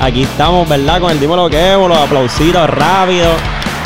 [0.00, 1.00] Aquí estamos, ¿verdad?
[1.00, 3.32] Con el Dímelo que los aplausitos rápidos.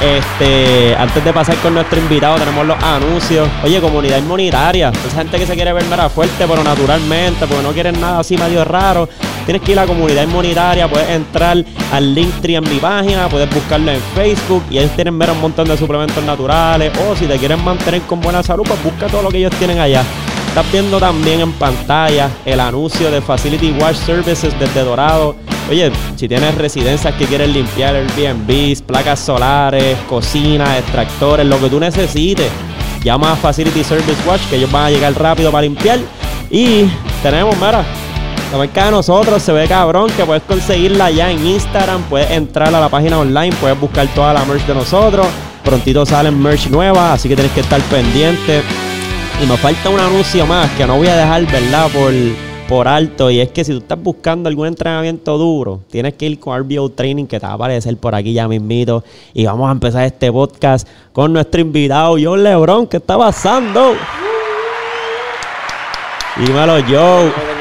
[0.00, 3.48] Este, antes de pasar con nuestro invitado, tenemos los anuncios.
[3.62, 4.90] Oye, comunidad inmunitaria.
[4.90, 8.36] Esa gente que se quiere ver mera fuerte, pero naturalmente, porque no quieren nada así
[8.36, 9.08] medio raro.
[9.48, 13.48] Tienes que ir a la comunidad inmunitaria, puedes entrar al Linktree en mi página, puedes
[13.48, 16.92] buscarlo en Facebook y ellos tienen ver un montón de suplementos naturales.
[16.98, 19.78] O si te quieren mantener con buena salud, pues busca todo lo que ellos tienen
[19.78, 20.04] allá.
[20.48, 25.34] Estás viendo también en pantalla el anuncio de Facility Wash Services desde Dorado.
[25.70, 31.80] Oye, si tienes residencias que quieres limpiar, Airbnbs, placas solares, cocinas, extractores, lo que tú
[31.80, 32.50] necesites,
[33.02, 36.00] llama a Facility Service Wash que ellos van a llegar rápido para limpiar.
[36.50, 36.84] Y
[37.22, 37.82] tenemos, mira,
[38.50, 42.74] la marca de nosotros se ve cabrón que puedes conseguirla ya en Instagram, puedes entrar
[42.74, 45.26] a la página online, puedes buscar toda la merch de nosotros.
[45.62, 48.62] Prontito salen merch nueva, así que tienes que estar pendiente.
[49.42, 51.88] Y me falta un anuncio más que no voy a dejar, ¿verdad?
[51.92, 52.12] Por,
[52.68, 53.30] por alto.
[53.30, 56.88] Y es que si tú estás buscando algún entrenamiento duro, tienes que ir con RBO
[56.88, 59.04] Training, que te va a aparecer por aquí ya mismito.
[59.34, 62.86] Y vamos a empezar este podcast con nuestro invitado, John Lebron.
[62.86, 63.92] ¿Qué está pasando?
[66.38, 67.57] Dímelo, Joe.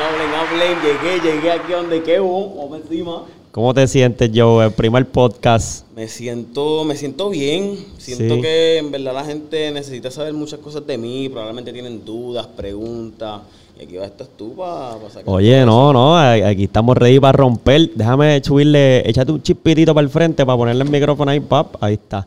[0.57, 2.23] Llegué, llegué aquí donde quedo.
[2.55, 3.25] Vamos encima.
[3.51, 4.65] ¿Cómo te sientes, Joe?
[4.65, 5.85] El primer podcast.
[5.95, 7.77] Me siento, me siento bien.
[7.99, 8.41] Siento Sí.
[8.41, 11.29] que en verdad la gente necesita saber muchas cosas de mí.
[11.29, 13.41] Probablemente tienen dudas, preguntas.
[13.79, 15.23] Y aquí va estás tú para sacar.
[15.25, 17.91] Oye, no, no, aquí estamos ready para romper.
[17.93, 21.75] Déjame subirle, échate un chispitito para el frente para ponerle el micrófono ahí, pap.
[21.79, 22.25] Ahí está.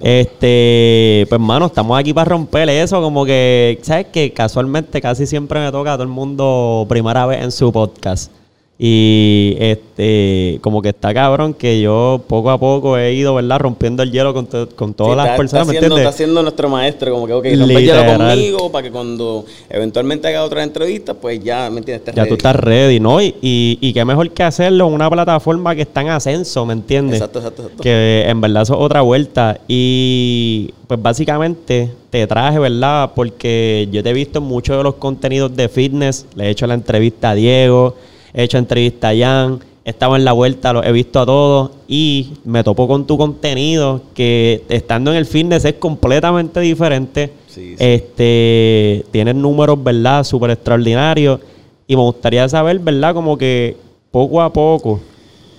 [0.00, 5.60] Este, pues hermano, estamos aquí para romper eso, como que, ¿sabes que Casualmente casi siempre
[5.60, 8.41] me toca a todo el mundo primera vez en su podcast.
[8.78, 13.60] Y este, como que está cabrón que yo poco a poco he ido, ¿verdad?
[13.60, 16.10] Rompiendo el hielo con, to- con todas Sí, las está- personas, está ¿me siendo, entiendes?
[16.14, 20.26] está siendo nuestro maestro, como que, ok, rompe el hielo conmigo para que cuando eventualmente
[20.26, 22.06] haga otra entrevista, pues ya, ¿me entiendes?
[22.06, 22.32] Ya tú ready.
[22.34, 23.22] estás ready, ¿no?
[23.22, 26.72] Y, y, y qué mejor que hacerlo en una plataforma que está en ascenso, ¿me
[26.72, 27.16] entiendes?
[27.20, 27.82] Exacto, exacto, exacto.
[27.84, 29.60] Que en verdad eso es otra vuelta.
[29.68, 33.12] Y pues básicamente te traje, ¿verdad?
[33.14, 36.26] Porque yo te he visto en muchos de los contenidos de fitness.
[36.34, 37.94] Le he hecho la entrevista a Diego,
[38.34, 41.70] he hecho entrevista a Jan, he estado en la vuelta, los he visto a todos.
[41.88, 47.32] Y me topo con tu contenido que estando en el fitness es completamente diferente.
[47.48, 47.84] Sí, sí.
[47.84, 50.24] Este, tienes números, ¿verdad?
[50.24, 51.40] Súper extraordinarios.
[51.86, 53.14] Y me gustaría saber, ¿verdad?
[53.14, 53.76] Como que
[54.10, 55.00] poco a poco,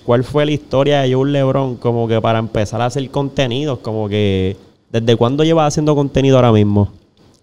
[0.05, 1.75] ¿cuál fue la historia de Joe Lebron?
[1.75, 4.55] Como que para empezar a hacer contenidos, como que,
[4.91, 6.89] ¿desde cuándo llevas haciendo contenido ahora mismo?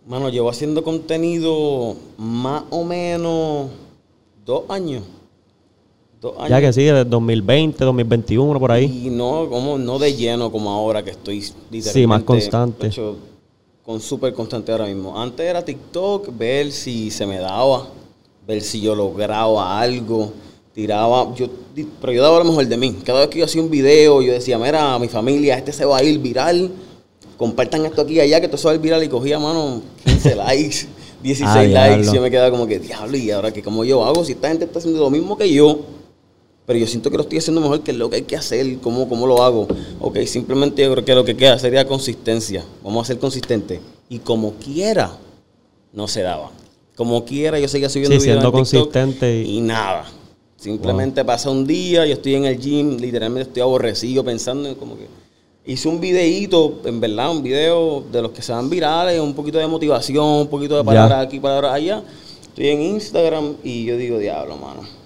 [0.06, 3.70] Mano, llevo haciendo contenido más o menos
[4.44, 5.02] dos años.
[6.48, 8.84] Ya que sí, desde 2020, 2021, por ahí.
[9.06, 11.92] Y no, como, no de lleno como ahora que estoy literalmente...
[11.92, 12.88] Sí, más constante.
[12.88, 13.16] hecho,
[13.84, 15.18] con súper constante ahora mismo.
[15.18, 17.86] Antes era TikTok, ver si se me daba,
[18.46, 20.32] ver si yo lograba algo,
[20.74, 21.34] tiraba...
[21.34, 21.46] Yo,
[22.00, 22.96] pero yo daba lo mejor de mí.
[23.04, 25.98] Cada vez que yo hacía un video, yo decía, mira, mi familia, este se va
[25.98, 26.70] a ir viral.
[27.38, 29.02] Compartan esto aquí y allá, que esto se va a ir viral.
[29.02, 30.86] Y cogía, mano, 15 likes,
[31.22, 31.68] 16 Ah, likes.
[31.70, 32.12] diablo.
[32.12, 33.62] Yo me quedaba como que, diablo, ¿y ahora qué?
[33.62, 34.22] ¿Cómo yo hago?
[34.22, 35.80] Si esta gente está haciendo lo mismo que yo,
[36.70, 39.08] pero yo siento que lo estoy haciendo mejor que lo que hay que hacer, cómo,
[39.08, 39.66] cómo lo hago.
[39.98, 42.64] Ok, simplemente yo creo que lo que queda sería consistencia.
[42.84, 43.80] Vamos a ser consistentes.
[44.08, 45.10] Y como quiera,
[45.92, 46.52] no se daba.
[46.94, 50.04] Como quiera, yo seguía subiendo Sí, videos siendo en TikTok consistente y- y, nada.
[50.56, 54.96] Simplemente pasa un día, yo estoy en el gym, literalmente estoy aborrecido pensando en como
[54.96, 55.08] que...
[55.66, 59.58] Hice un videíto, en verdad, un video de los que se van virales, un poquito
[59.58, 62.00] de motivación, un poquito de palabras aquí, palabras allá.
[62.44, 64.99] Estoy en Instagram y yo digo, diablo, mano.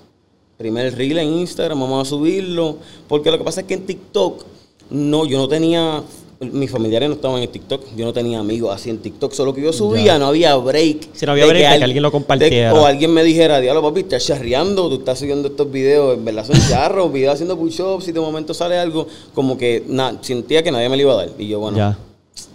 [0.57, 2.77] Primer reel en Instagram, vamos a subirlo.
[3.09, 4.45] Porque lo que pasa es que en TikTok,
[4.91, 6.03] no, yo no tenía,
[6.41, 9.63] mis familiares no estaban en TikTok, yo no tenía amigos así en TikTok, solo que
[9.63, 10.19] yo subía, Ya.
[10.19, 11.09] no había break.
[11.13, 12.75] Sí, no había de break que al- alguien lo de- compartiera.
[12.75, 16.45] o alguien me dijera, diablo papi, estás charreando, tú estás subiendo estos videos, en verdad
[16.47, 20.71] son charros, videos haciendo push-ups y de momento sale algo, como que na- sentía que
[20.71, 21.31] nadie me lo iba a dar.
[21.39, 21.99] Y yo, bueno, Ya.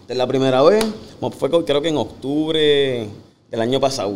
[0.07, 0.85] es la primera vez,
[1.37, 3.07] fue creo que en octubre
[3.52, 4.13] del año pasado.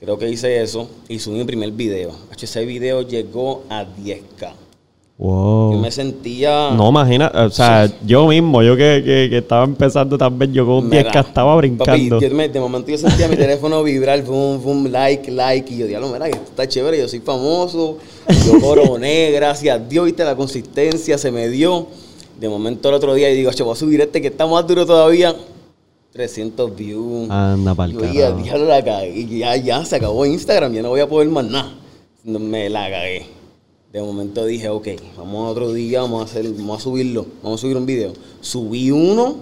[0.00, 2.12] Creo que hice eso y subí mi primer video.
[2.40, 4.52] Ese video llegó a 10k.
[5.18, 5.72] Wow.
[5.72, 6.70] Yo me sentía.
[6.70, 10.76] No, imagina, o sea, yo mismo, yo que, que, que estaba empezando también, yo con
[10.76, 12.20] un Mira, 10K estaba brincando.
[12.20, 15.74] Papi, me- de momento yo sentía mi teléfono vibrar, boom, boom, like, like.
[15.74, 17.98] Y yo, diablo, mira, esto está chévere, yo soy famoso,
[18.46, 21.88] yo coroné, gracias a Dios, viste, la consistencia se me dio.
[22.38, 24.64] De momento el otro día, y digo, che, voy a subir este que está más
[24.64, 25.34] duro todavía.
[26.12, 27.30] 300 views.
[27.30, 28.42] Anda pa'l Yo carajo.
[28.42, 29.18] diablo, la cagué.
[29.18, 31.74] Y ya, ya, se acabó Instagram, ya no voy a poder más nada.
[32.24, 33.26] Me la cagué.
[33.92, 37.60] De momento dije, ok, vamos a otro día, vamos a hacer, vamos a subirlo, vamos
[37.60, 38.12] a subir un video.
[38.40, 39.36] Subí uno,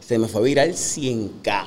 [0.00, 1.64] se me fue a virar 100k.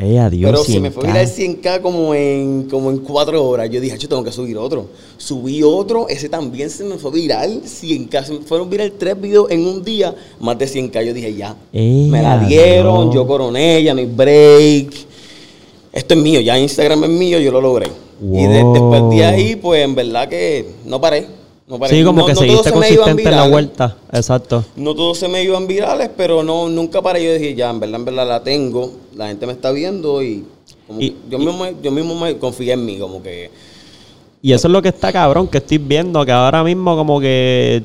[0.00, 0.92] Eh, adiós, Pero se me 100K.
[0.94, 3.68] fue viral 100k como en, como en 4 horas.
[3.68, 4.86] Yo dije, yo tengo que subir otro.
[5.16, 8.24] Subí otro, ese también se me fue viral 100k.
[8.24, 11.02] Se me fueron viral tres videos en un día, más de 100k.
[11.04, 11.56] Yo dije, ya.
[11.72, 13.14] Eh, me la dieron, adiós.
[13.16, 14.94] yo coroné, ya no hay break.
[15.92, 17.88] Esto es mío, ya Instagram es mío, yo lo logré.
[18.22, 21.26] Y de- después de ahí, pues en verdad que no paré.
[21.68, 21.78] No.
[21.86, 23.96] Sí, como No- que no seguiste consistente en la vuelta.
[24.12, 24.64] Exacto.
[24.76, 27.22] No todos se me iban virales, pero no, nunca paré.
[27.24, 28.90] Yo dije, ya, en verdad, en verdad la tengo.
[29.14, 30.44] La gente me está viendo y,
[30.86, 33.50] como Y- que yo, mismo, yo mismo me confié en mí, como que...
[34.40, 37.82] Y eso es lo que está cabrón, que estoy viendo, que ahora mismo como que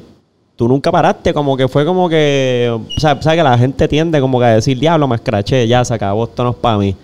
[0.56, 4.22] tú nunca paraste, como que fue como que, o sea, sabes que la gente tiende
[4.22, 6.96] como que a decir, diablo, me escraché, ya se acabó, esto no es para mí.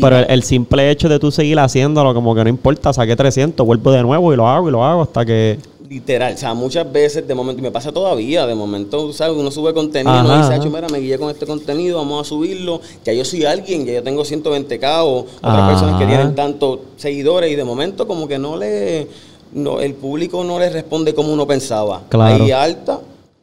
[0.00, 3.66] Pero el, el simple hecho de tú seguir haciéndolo, como que no importa, saqué 300,
[3.66, 5.58] vuelvo de nuevo y lo hago y lo hago hasta que...
[5.92, 9.36] Literal, o sea, muchas veces de momento, y me pasa todavía, de momento, ¿sabes?
[9.36, 10.62] Uno sube contenido, Ajá, uno dice, ajá.
[10.62, 13.92] "Acho, mira, me guié con este contenido, vamos a subirlo, ya yo soy alguien, ya
[13.92, 15.68] yo tengo 120k o otras Ajá.
[15.68, 19.06] personas que tienen tantos seguidores y de momento como que no le,
[19.52, 22.02] no, el público no le responde como uno pensaba.
[22.08, 22.42] Claro.
[22.42, 23.00] Hay alta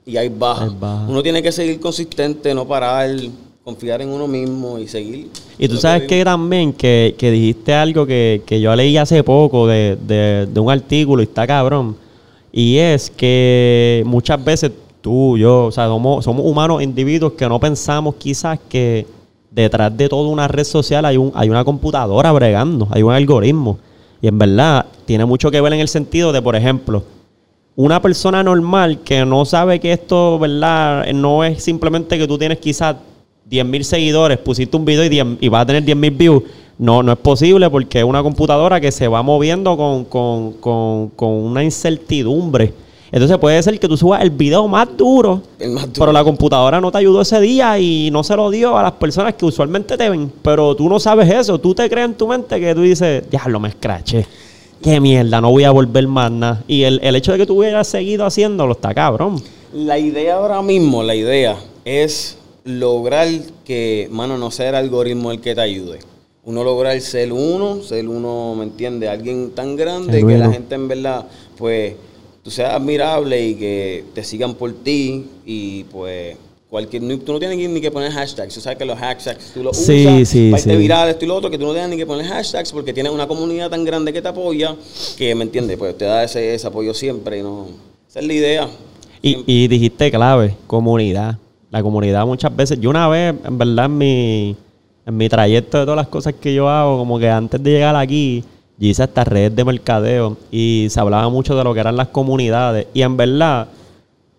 [0.07, 0.63] y hay baja.
[0.63, 1.05] Hay baja.
[1.07, 3.11] Uno tiene que seguir consistente, no parar,
[3.63, 5.29] confiar en uno mismo y seguir.
[5.59, 6.09] Y tú sabes digo.
[6.09, 10.59] que también que, que dijiste algo que, que yo leí hace poco de, de- de
[10.59, 11.95] un artículo y está cabrón.
[12.51, 18.15] Y es que muchas veces tú, yo, o sea, somos, humanos individuos que no pensamos
[18.15, 19.05] quizás que
[19.51, 23.77] detrás de toda una red social hay, un, hay una computadora bregando, hay un algoritmo.
[24.21, 27.03] Y en verdad tiene mucho que ver en el sentido de, por ejemplo,
[27.75, 31.05] una persona normal que no sabe que esto, ¿verdad?
[31.13, 32.97] No es simplemente que tú tienes quizás
[33.49, 36.43] 10.000 seguidores, pusiste un video y, 10 y vas a tener 10.000 views.
[36.79, 41.09] No, no es posible porque es una computadora que se va moviendo con, con, con,
[41.09, 42.73] con una incertidumbre.
[43.11, 45.93] Entonces puede ser que tú subas el video más duro, El más duro.
[45.99, 48.91] pero la computadora no te ayudó ese día y no se lo dio a las
[48.93, 50.31] personas que usualmente te ven.
[50.41, 51.59] Pero tú no sabes eso.
[51.59, 54.25] Tú te crees en tu mente que tú dices, diablo, me escraché.
[54.81, 56.63] Qué mierda, no voy a volver más nada.
[56.67, 59.41] Y el, el hecho de que tú hubieras seguido haciéndolo está cabrón.
[59.73, 63.27] La idea ahora mismo, la idea es lograr
[63.65, 65.99] que, mano, no sea el algoritmo el que te ayude.
[66.49, 69.07] Uno lograr ser uno, ser uno, ¿me entiende?
[69.07, 71.25] Alguien tan grande que la gente en verdad,
[71.55, 71.93] pues,
[72.41, 76.35] tú seas admirable y que te sigan por ti y pues
[76.67, 79.77] cualquier, tú no tienes ni- que poner hashtags, tú sabes que los hashtags tú los
[79.77, 80.71] Sí, usas sí, para sí.
[80.71, 83.69] y lo otro, que tú no tienes ni que poner hashtags porque tienes una comunidad
[83.69, 84.75] tan grande que te apoya
[85.19, 85.77] que, ¿me entiendes?
[85.77, 87.67] Pues te da ese, ese apoyo siempre y no...
[88.09, 88.67] Esa es la idea.
[89.21, 91.37] Y, y dijiste clave, comunidad.
[91.69, 94.55] La comunidad muchas veces, yo una vez, en verdad, en mi,
[95.09, 97.95] en mi trayecto de todas las cosas que yo hago, como que antes de llegar
[97.95, 98.43] aquí,
[98.77, 102.09] yo hice esta red de mercadeo y se hablaba mucho de lo que eran las
[102.09, 102.85] comunidades.
[102.93, 103.69] Y en verdad,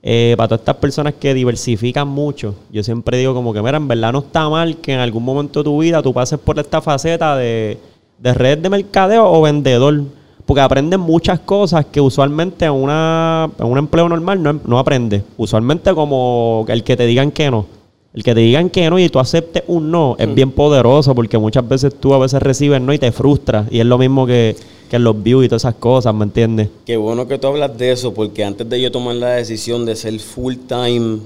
[0.01, 3.89] eh, para todas estas personas que diversifican mucho, yo siempre digo como que, mira, en
[3.89, 6.81] verdad no está mal que en algún momento de tu vida tú pases por esta
[6.81, 7.77] faceta de,
[8.19, 10.05] de red de mercadeo o vendedor.
[10.47, 15.25] Porque aprendes muchas cosas que usualmente en, una, un empleo normal no, no aprendes.
[15.37, 17.80] Usualmente como el que te digan que no.
[18.13, 21.39] El que te digan que no y tú aceptes un no es bien poderoso porque
[21.39, 23.67] muchas veces tú a veces recibes no y te frustras.
[23.71, 24.57] Y es lo mismo que,
[24.91, 26.69] que en los views y todas esas cosas, ¿me entiendes?
[26.85, 29.95] Qué bueno que tú hablas de eso, porque antes de yo tomar la decisión de
[29.95, 31.19] ser full time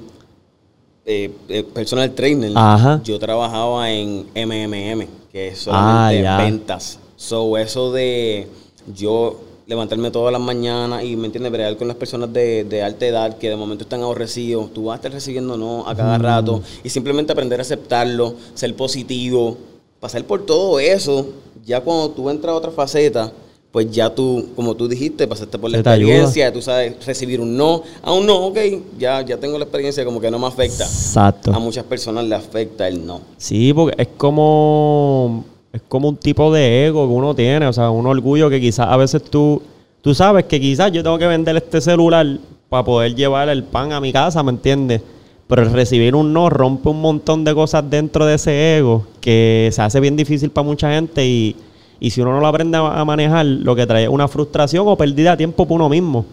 [1.07, 3.01] eh, eh, personal trainer, Ajá.
[3.03, 6.37] yo trabajaba en MMM, que es Ah, solamente ya.
[6.39, 6.99] ventas.
[7.17, 8.47] So, eso de
[8.95, 11.51] yo levantarme todas las mañanas y, ¿me entiendes?
[11.53, 14.73] Bregar con las personas de, de alta edad que de momento están aborrecidos.
[14.73, 18.75] Tú vas a estar recibiendo no a cada rato y simplemente aprender a aceptarlo, ser
[18.77, 19.57] positivo,
[20.01, 21.27] pasar por todo eso.
[21.65, 23.33] Ya cuando tú entras a otra faceta,
[23.75, 25.95] pues ya tú, como tú dijiste, pasaste por la ayuda.
[25.97, 27.83] experiencia, tú sabes recibir un no.
[28.03, 28.59] A un no, ok,
[28.99, 30.85] ya, ya tengo la experiencia, como que no me afecta.
[30.85, 31.53] Exacto.
[31.53, 33.21] A muchas personas le afecta el no.
[33.37, 37.91] Sí, porque es como es como un tipo de ego que uno tiene, o sea,
[37.91, 39.61] un orgullo que quizás a veces tú
[40.03, 42.25] tú sabes que quizás yo tengo que vender este celular
[42.69, 45.03] para poder llevar el pan a mi casa, ¿me entiendes?
[45.49, 49.69] Pero el recibir un no rompe un montón de cosas dentro de ese ego que
[49.73, 51.57] se hace bien difícil para mucha gente y,
[51.99, 54.97] y si uno no lo aprende a manejar, lo que trae es una frustración o
[54.97, 56.25] pérdida de tiempo por uno mismo.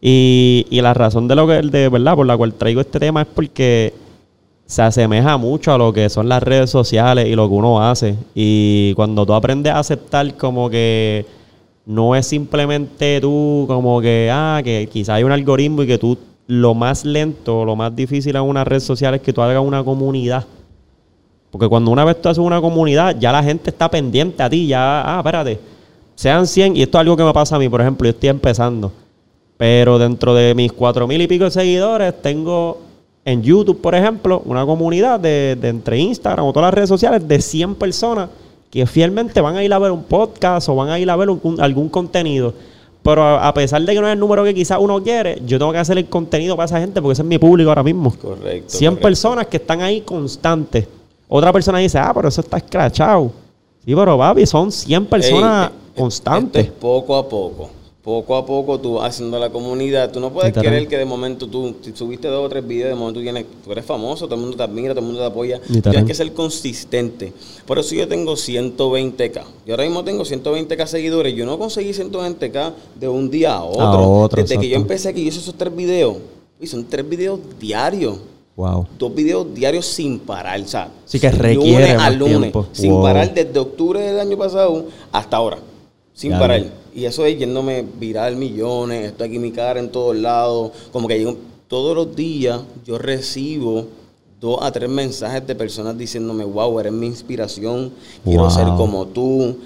[0.00, 3.22] Y, y la razón de lo que de verdad por la cual traigo este tema
[3.22, 3.92] es porque
[4.66, 8.16] se asemeja mucho a lo que son las redes sociales y lo que uno hace.
[8.34, 11.26] Y cuando tú aprendes a aceptar como que
[11.86, 16.16] no es simplemente tú como que, ah, que quizá hay un algoritmo y que tú
[16.46, 19.84] lo más lento, lo más difícil en una red social es que tú hagas una
[19.84, 20.44] comunidad.
[21.50, 24.66] Porque cuando una vez tú haces una comunidad, ya la gente está pendiente a ti,
[24.66, 25.60] ya, ah, espérate,
[26.14, 28.28] sean 100, y esto es algo que me pasa a mí, por ejemplo, yo estoy
[28.28, 28.90] empezando,
[29.56, 32.80] pero dentro de mis cuatro mil y pico de seguidores, tengo
[33.24, 37.26] en YouTube, por ejemplo, una comunidad de, de entre Instagram o todas las redes sociales
[37.26, 38.28] de 100 personas
[38.70, 41.30] que fielmente van a ir a ver un podcast o van a ir a ver
[41.30, 42.52] un- un- algún contenido.
[43.02, 45.58] Pero a, a pesar de que no es el número que quizás uno quiere, yo
[45.58, 48.10] tengo que hacer el contenido para esa gente porque ese es mi público ahora mismo.
[48.14, 48.68] Correcto.
[48.70, 49.02] 100 correcto.
[49.02, 50.86] personas que están ahí constantes.
[51.28, 53.30] Otra persona dice, ah, pero eso está escrachado.
[53.84, 56.62] Sí, pero papi, son 100 personas Ey, eh, constantes.
[56.64, 57.70] esto es poco a poco.
[58.04, 60.12] Poco a poco tú vas haciendo la comunidad.
[60.12, 62.94] Tú no puedes querer que de momento tú si subiste dos o tres videos, de
[62.96, 65.26] momento tú, tienes, tú eres famoso, todo el mundo te admira, todo el mundo te
[65.26, 65.58] apoya.
[65.60, 67.32] Tienes que ser consistente.
[67.64, 69.42] Por eso yo tengo 120k.
[69.64, 71.34] Yo ahora mismo tengo 120k seguidores.
[71.34, 74.10] Yo no conseguí 120k de un día a otro.
[74.20, 76.16] otro, Desde que yo empecé aquí, yo hice esos tres videos.
[76.60, 78.18] Y son tres videos diarios.
[78.56, 78.86] Wow.
[78.98, 81.56] Dos videos diarios sin parar, o sea, Sí que requiere
[81.88, 82.66] lunes más a lunes, tiempo.
[82.70, 83.02] sin Wow.
[83.02, 85.58] parar desde octubre del año pasado hasta ahora,
[86.12, 86.62] sin Ya, parar.
[86.94, 91.36] Y eso es yéndome viral millones, estoy aquí mi cara en todos lados, como que
[91.66, 93.86] todos los días yo recibo
[94.40, 97.90] dos a tres mensajes de personas diciéndome, wow, eres mi inspiración,
[98.22, 98.50] quiero Wow.
[98.50, 99.56] ser como tú.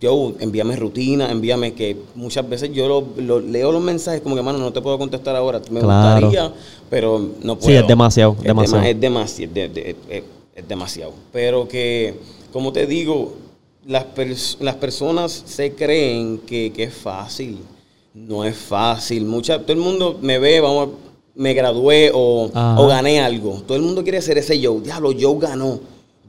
[0.00, 4.42] Yo, envíame rutina, envíame que muchas veces yo lo, lo- leo los mensajes como que,
[4.42, 5.60] mano, no te puedo contestar ahora.
[5.70, 6.26] Me Claro.
[6.26, 6.52] gustaría,
[6.90, 7.70] pero no puedo.
[7.70, 8.82] Sí, es demasiado, Es demasiado.
[8.84, 10.22] dema- es demasiado, de- de- es,
[10.54, 11.12] es demasiado.
[11.32, 12.14] Pero que,
[12.52, 13.32] como te digo,
[13.86, 17.58] las, pers- las personas se creen que, que es fácil.
[18.14, 19.24] No es fácil.
[19.24, 20.90] Mucha, todo el mundo me ve, vamos,
[21.34, 22.48] me gradué o,
[22.78, 23.62] o gané algo.
[23.66, 24.80] Todo el mundo quiere ser ese Joe.
[24.80, 25.80] Diablo, Joe ganó.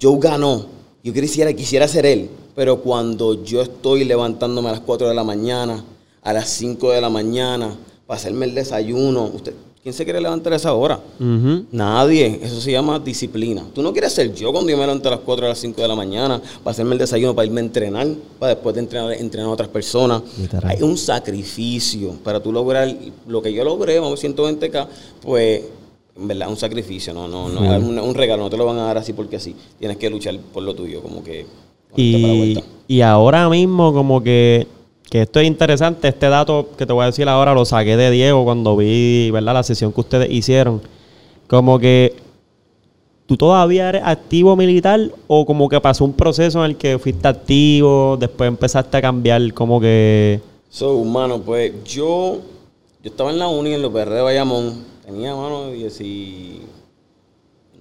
[0.01, 0.65] Joe ganó.
[1.03, 2.29] Yo quisiera, quisiera ser él.
[2.55, 5.83] Pero cuando yo estoy levantándome a las 4 de la mañana,
[6.23, 7.75] a las 5 de la mañana,
[8.07, 9.53] para hacerme el desayuno, usted,
[9.85, 10.99] ¿quién se quiere levantar a esa hora?
[11.71, 13.63] Nadie, eso se llama disciplina.
[13.71, 15.79] Tú no quieres ser yo cuando yo me levanto a las 4 a las 5
[15.79, 18.07] de la mañana para hacerme el desayuno, para irme a entrenar,
[18.39, 20.23] para después de entrenar, entrenar a otras personas.
[20.63, 22.91] Hay un sacrificio para tú lograr
[23.27, 24.87] lo que yo logré, vamos 120k,
[25.21, 25.61] pues
[26.17, 28.79] en verdad un sacrificio, no, no, no es un, un regalo, no te lo van
[28.79, 29.55] a dar así porque así.
[29.77, 31.45] Tienes que luchar por lo tuyo, como que
[31.95, 34.65] Y, y ahora mismo como que,
[35.09, 38.11] que esto es interesante, este dato que te voy a decir ahora lo saqué de
[38.11, 39.53] Diego cuando vi ¿verdad?
[39.53, 40.81] la sesión que ustedes hicieron.
[41.47, 42.15] Como que
[43.27, 47.27] tú todavía eres activo militar o como que pasó un proceso en el que fuiste
[47.27, 50.41] activo, después empezaste a cambiar como que...
[50.69, 52.39] So, mano, pues yo,
[53.03, 55.71] yo estaba en la uni en los PR de Bayamón, tenía, mano,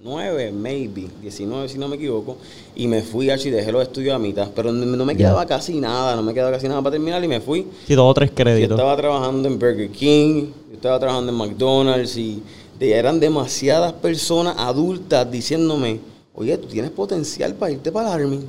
[0.05, 2.37] 19, maybe, 19 si no me equivoco,
[2.75, 5.79] y me fui a y dejé los estudios a mitad, pero no, me quedaba casi
[5.79, 7.65] nada, no me quedaba casi nada para terminar y me fui.
[7.87, 8.77] Sí, dos o tres Yo créditos.
[8.77, 12.43] estaba trabajando en Burger King, yo estaba trabajando en McDonald's y
[12.79, 15.99] eran demasiadas personas adultas diciéndome,
[16.35, 18.39] oye, tú tienes potencial para irte para el Army.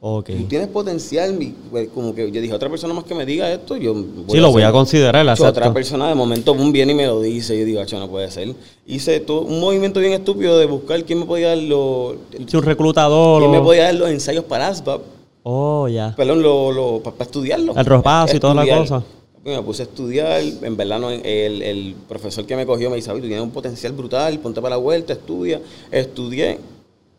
[0.00, 1.36] Tú tienes potencial,
[1.72, 3.94] pues, como que yo dije, otra persona más que me diga esto, yo
[4.28, 4.72] Sí, lo voy a hacer".
[4.74, 5.74] considerar, Otra exacto.
[5.74, 8.54] persona de momento boom, viene y me lo dice, yo digo, "Acho, no puede ser.
[8.86, 12.14] Hice todo, un movimiento bien estúpido de buscar quién me podía dar los,
[12.46, 13.40] Sí, un reclutador.
[13.40, 15.00] quién me podía dar los ensayos para ASVAB,
[15.42, 16.14] Oh, ya.
[16.16, 17.74] perdón, lo, lo, para, estudiarlo.
[17.76, 19.02] El ropazo y toda la cosa.
[19.44, 21.24] Me puse a estudiar, en verdad no, el,
[21.62, 24.76] el profesor que me cogió me dice, "Oye, tú tienes un potencial brutal, ponte para
[24.76, 25.60] la vuelta, estudia.
[25.90, 26.58] Estudié,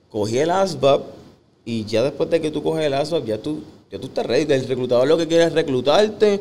[0.09, 1.01] cogí el ASVAB
[1.65, 3.59] y ya después de que tú coges el ASVAB, ya tú,
[3.91, 4.51] ya tú estás ready.
[4.53, 6.39] El reclutador lo que quiere es reclutarte.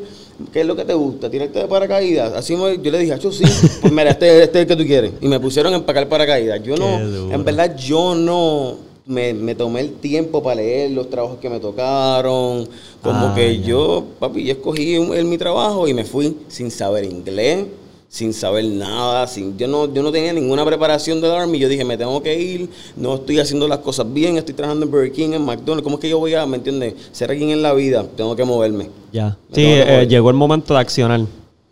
[0.51, 1.29] ¿Qué es lo que te gusta?
[1.29, 2.33] ¿Tirarte de paracaídas?
[2.33, 3.43] Así me- yo le dije, "Acho, sí,
[3.81, 5.11] pues mira, este, este es el que tú quieres.
[5.21, 6.63] Y me pusieron a empacar paracaídas.
[6.63, 6.85] Yo no,
[7.33, 11.59] en verdad yo no me, me tomé el tiempo para leer los trabajos que me
[11.59, 12.67] tocaron.
[13.01, 16.69] Como Ah, que yo, papi, yo escogí un- el, mi trabajo y me fui sin
[16.71, 17.65] saber inglés,
[18.09, 21.59] sin saber nada, sin, yo no, yo no tenía ninguna preparación del Army.
[21.59, 24.91] Yo dije, me tengo que ir, no estoy haciendo las cosas bien, estoy trabajando en
[24.91, 25.83] Burger King, en McDonald's.
[25.83, 28.03] ¿Cómo es que yo voy a, me entiendes, ser alguien en la vida?
[28.17, 28.89] Tengo que moverme.
[29.13, 29.37] Ya.
[29.49, 30.07] Me Sí, eh, mover.
[30.07, 31.21] llegó el momento de accionar.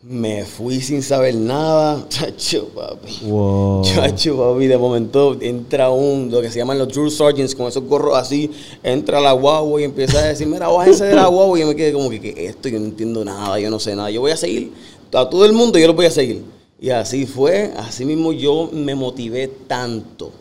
[0.09, 2.05] Me fui sin saber nada.
[2.09, 3.25] Chacho, papi.
[3.25, 3.81] Wow.
[3.83, 7.83] Chacho, papi, de momento entra un, lo que se llaman los Drill Sergeants, con esos
[7.83, 8.49] gorros así,
[8.83, 11.57] entra la guagua y empieza a decir, mira, bájense de la guagua.
[11.57, 12.69] Y yo me quedé como que, ¿qué es esto?
[12.69, 14.09] Yo no entiendo nada, yo no sé nada.
[14.09, 14.71] Yo voy a seguir,
[15.13, 16.43] a todo el mundo yo lo voy a seguir.
[16.79, 20.31] Y así fue, así mismo yo me motivé tanto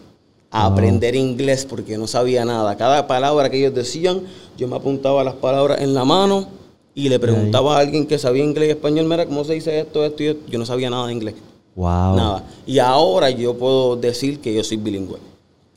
[0.51, 2.77] a aprender inglés porque no sabía nada.
[2.77, 4.23] Cada palabra que ellos decían,
[4.57, 6.47] yo me apuntaba las palabras en la mano
[6.95, 10.05] y le preguntaba a alguien que sabía inglés y español, mira, ¿cómo se dice esto,
[10.05, 10.43] esto y esto?
[10.49, 11.35] Yo no sabía nada de inglés.
[11.75, 12.17] Wow.
[12.17, 12.45] Nada.
[12.67, 15.19] Y ahora yo puedo decir que yo soy bilingüe.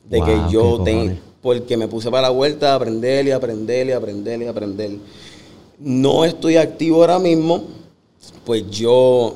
[0.08, 1.14] De Wow, que yo tengo.
[1.42, 4.90] Porque me puse para la vuelta a aprender y aprender y aprender y aprender.
[5.78, 7.64] No estoy activo ahora mismo.
[8.44, 9.34] Pues yo,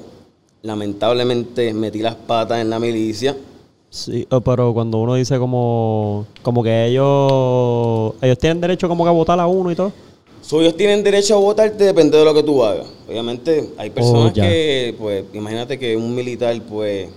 [0.63, 3.37] lamentablemente, metí las patas en la milicia.
[3.91, 9.09] Sí, eh, pero cuando uno dice como como que ellos ellos tienen derecho como que
[9.11, 9.93] a votar a uno y todo.
[10.43, 12.87] So, ellos tienen derecho a votarte, depende de lo que tú hagas.
[13.09, 14.43] Obviamente, hay personas Oh, ya.
[14.43, 17.09] que, pues, imagínate que un militar, pues,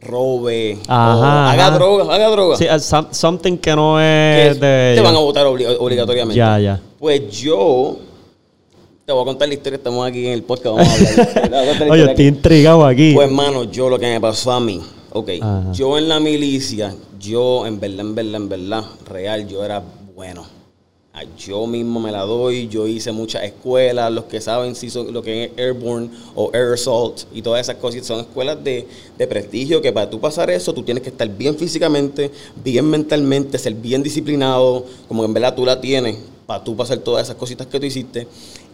[0.00, 1.70] robe, Ajá, o haga ajá.
[1.76, 2.56] droga, haga droga.
[2.56, 4.92] Sí, uh, some- something que no que es de.
[4.94, 6.36] te van a votar obli- obligatoriamente.
[6.38, 6.80] Ya, ya.
[6.98, 7.96] Pues yo
[9.06, 11.90] te voy a contar la historia, estamos aquí en el podcast, vamos a hablar.
[11.90, 12.26] Oye, estoy aquí.
[12.26, 13.14] intrigado aquí.
[13.14, 14.80] Pues, mano, yo lo que me pasó a mí,
[15.12, 15.72] ok, Ajá.
[15.72, 19.80] yo en la milicia, yo en verdad, en verdad, en verdad, real, yo era
[20.14, 20.44] bueno.
[21.18, 25.14] Ah, Yo mismo me la doy, yo hice muchas escuelas, los que saben si son
[25.14, 28.86] lo que es Airborne o Air Assault y todas esas cosas, son escuelas de,
[29.16, 32.30] de prestigio que para tú pasar eso, tú tienes que estar bien físicamente,
[32.62, 36.98] bien mentalmente, ser bien disciplinado, como que en verdad tú la tienes, para tú pasar
[36.98, 38.28] todas esas cositas que tú hiciste.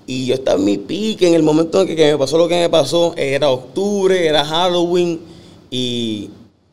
[0.07, 2.49] Y yo estaba en mi pique en el momento en que, que me pasó lo
[2.49, 5.21] que me pasó, era octubre, era Halloween
[5.71, 6.31] y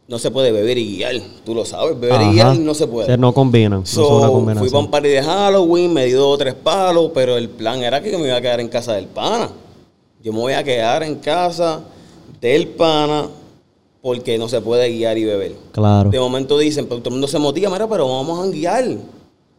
[0.09, 2.31] no se puede beber y guiar, tú lo sabes, beber Ajá.
[2.31, 3.03] y guiar no se puede.
[3.03, 3.85] O sea, no combinan.
[3.85, 7.47] So, fui para un party de Halloween, me di dos o tres palos, pero el
[7.47, 9.49] plan era que me iba a quedar en casa del pana.
[10.23, 11.81] Yo me voy a quedar en casa
[12.41, 13.29] del pana
[14.01, 15.55] porque no se puede guiar y beber.
[15.73, 16.09] Claro.
[16.09, 18.85] De momento dicen, pero todo el mundo se motiva, mira, pero vamos a guiar.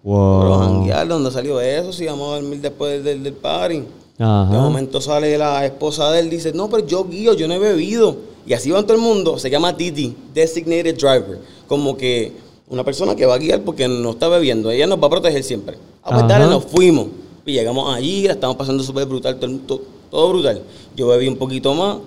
[0.03, 0.59] Pero Wow.
[0.61, 1.93] janguear, ¿dónde salió eso?
[1.93, 3.81] Si vamos a dormir después del, del party.
[4.19, 4.53] De Ajá.
[4.53, 8.17] momento sale la esposa de él, dice, no, pero yo guío, yo no he bebido.
[8.47, 11.39] Y así va todo el mundo, se llama Titi, Designated Driver.
[11.69, 12.33] Como que
[12.69, 15.43] una persona que va a guiar porque no está bebiendo, ella nos va a proteger
[15.43, 15.77] siempre.
[16.03, 17.09] Ah, pues dale, nos fuimos.
[17.47, 20.63] Y llegamos allí, la estamos pasando súper brutal, todo, todo brutal.
[20.97, 21.99] Yo bebí un poquito más,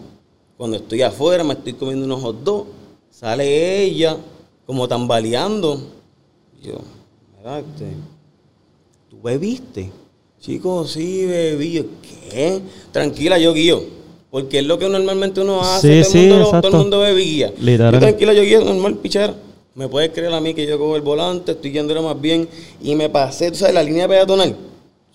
[0.57, 2.67] cuando estoy afuera, me estoy comiendo unos hot dogs,
[3.09, 4.17] sale ella
[4.65, 5.79] como tambaleando.
[6.63, 6.73] Yo,
[7.43, 7.87] este,
[9.09, 9.91] ¿tú bebiste?
[10.39, 11.85] Chicos, sí, bebí.
[12.29, 12.61] ¿Qué?
[12.91, 13.81] Tranquila, yo guío.
[14.29, 16.03] Porque es lo que normalmente uno hace.
[16.03, 16.67] Sí, todo, el sí, mundo, lo- exacto.
[16.69, 17.53] todo el mundo bebe guía.
[17.59, 17.93] Literal.
[17.93, 19.35] Yo tranquila, yo guío, normal, pichera.
[19.75, 22.47] Me puedes creer a mí que yo cojo el volante, estoy guiándolo más bien.
[22.81, 24.55] Y me pasé, tú sabes, la línea peatonal.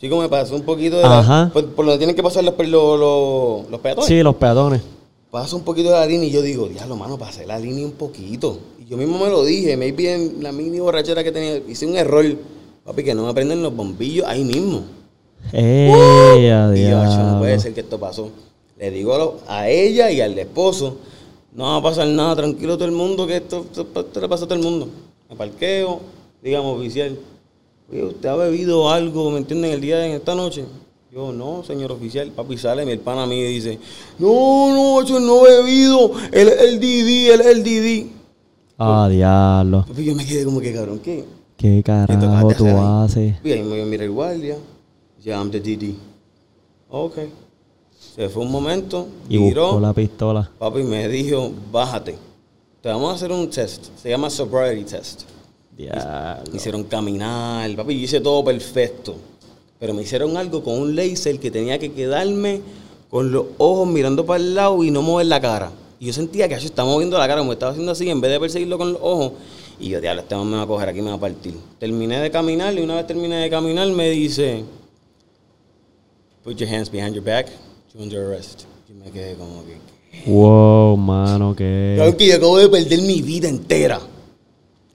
[0.00, 1.44] Chico, me pasé un poquito de Ajá.
[1.46, 1.50] la...
[1.52, 4.06] Por, por donde tienen que pasar los, los, los, los peatones.
[4.08, 4.80] Sí, los peatones.
[5.30, 7.92] Paso un poquito de la línea y yo digo, diablo, mano, pasé la línea un
[7.92, 8.58] poquito.
[8.88, 12.24] Yo mismo me lo dije, maybe en la mini borrachera que tenía, hice un error.
[12.84, 14.82] Papi, que no me prenden los bombillos ahí mismo.
[15.52, 15.90] ¡Eh,
[16.52, 18.30] a Y yo, "Acho, no puede ser que esto pasó.
[18.78, 20.96] Le digo a, lo- a ella y al esposo,
[21.54, 24.44] no va a pasar nada, tranquilo todo el mundo, que esto, esto, esto le pasa
[24.44, 24.88] a todo el mundo.
[25.28, 26.00] Me parqueo,
[26.42, 27.18] digamos, oficial.
[27.92, 30.64] Oye, ¿usted ha bebido algo, me entienden, el día de esta noche?
[31.12, 32.30] Yo, no, señor oficial.
[32.30, 33.78] Papi sale, mi hermana a mí y dice,
[34.18, 38.17] no, no, yo no he bebido, él es el DD, él es el DD.
[38.78, 39.84] ¡Ah, diablo!
[39.88, 41.24] Papi, yo me quedé como que, cabrón, ¿qué?
[41.56, 43.34] ¿Qué ¿Qué tocaste carajo tú haces?
[43.42, 44.56] Y ahí me mira el guardia.
[45.20, 45.94] Ya, I'm the DD.
[46.88, 47.16] Ok.
[48.14, 49.64] Se fue un momento, Y miró.
[49.66, 50.50] buscó la pistola.
[50.58, 52.16] Papi me dijo, bájate.
[52.80, 53.86] Te vamos a hacer un test.
[54.00, 55.22] Se llama sobriety test.
[55.76, 56.44] Diablo.
[56.52, 57.74] Me hicieron caminar.
[57.74, 59.16] Papi, yo hice todo perfecto.
[59.80, 62.60] Pero me hicieron algo con un laser que tenía que quedarme
[63.10, 65.72] con los ojos mirando para el lado y no mover la cara.
[66.00, 68.30] Y yo sentía que yo estaba moviendo la cara, como estaba haciendo así, en vez
[68.30, 69.32] de perseguirlo con los ojos.
[69.80, 71.54] Y yo, diablo, este me va a coger aquí, me va a partir.
[71.78, 74.64] Terminé de caminar y una vez terminé de caminar me dice,
[76.44, 77.46] put your hands behind your back,
[77.92, 78.64] you're under arrest.
[78.88, 79.78] Yo me quedé como que,
[80.26, 81.94] Wow, mano, qué.
[81.96, 84.00] Claro que yo acabo de perder mi vida entera.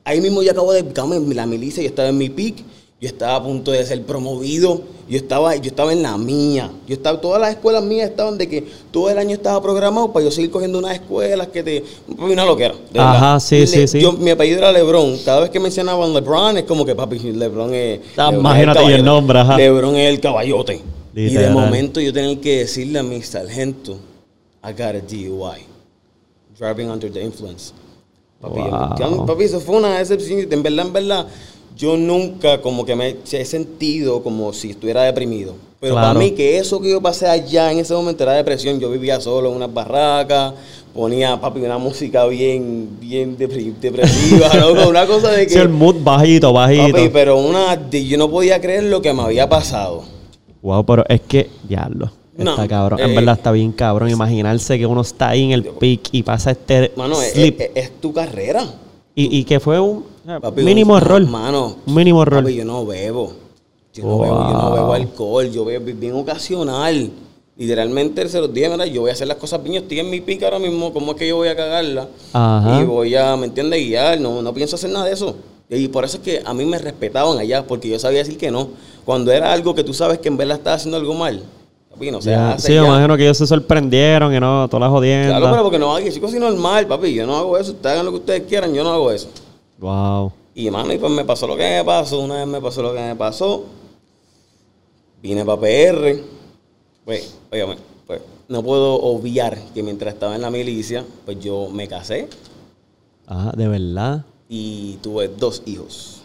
[0.03, 0.83] Ahí mismo yo acabo de
[1.33, 2.57] la milicia, yo estaba en mi pick,
[3.01, 6.71] yo estaba a punto de ser promovido, yo estaba, yo estaba en la mía.
[6.87, 10.23] Yo estaba, todas las escuelas mías estaban de que todo el año estaba programado para
[10.23, 11.83] yo seguir cogiendo unas escuelas que te.
[12.17, 12.73] Una loquera.
[12.91, 13.99] de Ajá, sí, Le- sí, sí.
[13.99, 15.17] Yo, mi apellido era Lebron.
[15.25, 17.99] Cada vez que mencionaban Lebron, es como que papi, Lebron es.
[18.15, 19.57] Ah, Lebron imagínate, es el nombre, ajá.
[19.57, 20.81] Lebron es el caballote.
[21.15, 23.97] Y de momento yo tenía que decirle a mi sargento,
[24.63, 25.65] I got a DUI
[26.57, 27.73] driving under the influence.
[28.39, 29.25] Papi, Wow.
[29.25, 30.47] papi, eso fue una excepción.
[30.51, 31.27] En verdad, en verdad,
[31.77, 35.55] yo nunca como que me he sentido como si estuviera deprimido.
[35.79, 36.07] Pero Claro.
[36.09, 38.79] para mí que eso que yo pasé allá en ese momento era depresión.
[38.79, 40.53] Yo vivía solo en unas barracas,
[40.93, 44.87] ponía, papi, una música bien, bien depresiva, ¿no?
[44.89, 45.53] Una cosa de que...
[45.53, 46.93] Sí, el mood bajito, bajito.
[46.97, 47.89] papi, pero una...
[47.89, 50.03] yo no podía creer lo que me había pasado.
[50.61, 52.11] Wow, pero es que, diablo.
[52.37, 52.99] No, está cabrón.
[52.99, 54.09] eh, en verdad está bien cabrón.
[54.09, 57.59] Imaginarse que uno está ahí en el pic y pasa este Mano, es, slip.
[57.59, 58.65] es- es tu carrera.
[59.13, 61.21] y, y que fue un eh, Papi, mínimo un- error.
[61.27, 62.43] Mano, mínimo error.
[62.43, 63.33] Papi, yo no bebo.
[63.93, 67.11] Yo no bebo, yo no bebo alcohol, yo bebo bien ocasional.
[67.55, 70.09] Literalmente se los dije, mira, yo voy a hacer las cosas bien, yo estoy en
[70.09, 72.07] mi pica ahora mismo, ¿cómo es que yo voy a cagarla?
[72.33, 72.81] Ajá.
[72.81, 73.79] Y voy a, ¿me entiendes?
[73.85, 75.35] Guiar, no, no pienso hacer nada de eso.
[75.69, 78.49] Y por eso es que a mí me respetaban allá, porque yo sabía decir que
[78.49, 78.69] no.
[79.05, 81.43] Cuando era algo que tú sabes que en verdad estás haciendo algo mal,
[81.91, 85.37] papi, no se hace sí, imagino que ellos se sorprendieron y no, todas las jodiendas.
[85.37, 88.11] Claro, pero porque no chicos, así normal, papi, yo no hago eso, ustedes hagan lo
[88.13, 89.27] que ustedes quieran, yo no hago eso.
[89.83, 90.31] Wow.
[90.55, 92.93] Y mano, y pues me pasó lo que me pasó, una vez me pasó lo
[92.93, 93.65] que me pasó.
[95.21, 96.21] Vine para PR.
[97.03, 97.75] Pues, óigame,
[98.07, 102.29] pues no puedo obviar que mientras estaba en la milicia, pues yo me casé.
[103.27, 104.23] Ah, de verdad.
[104.47, 106.21] y tuve dos hijos.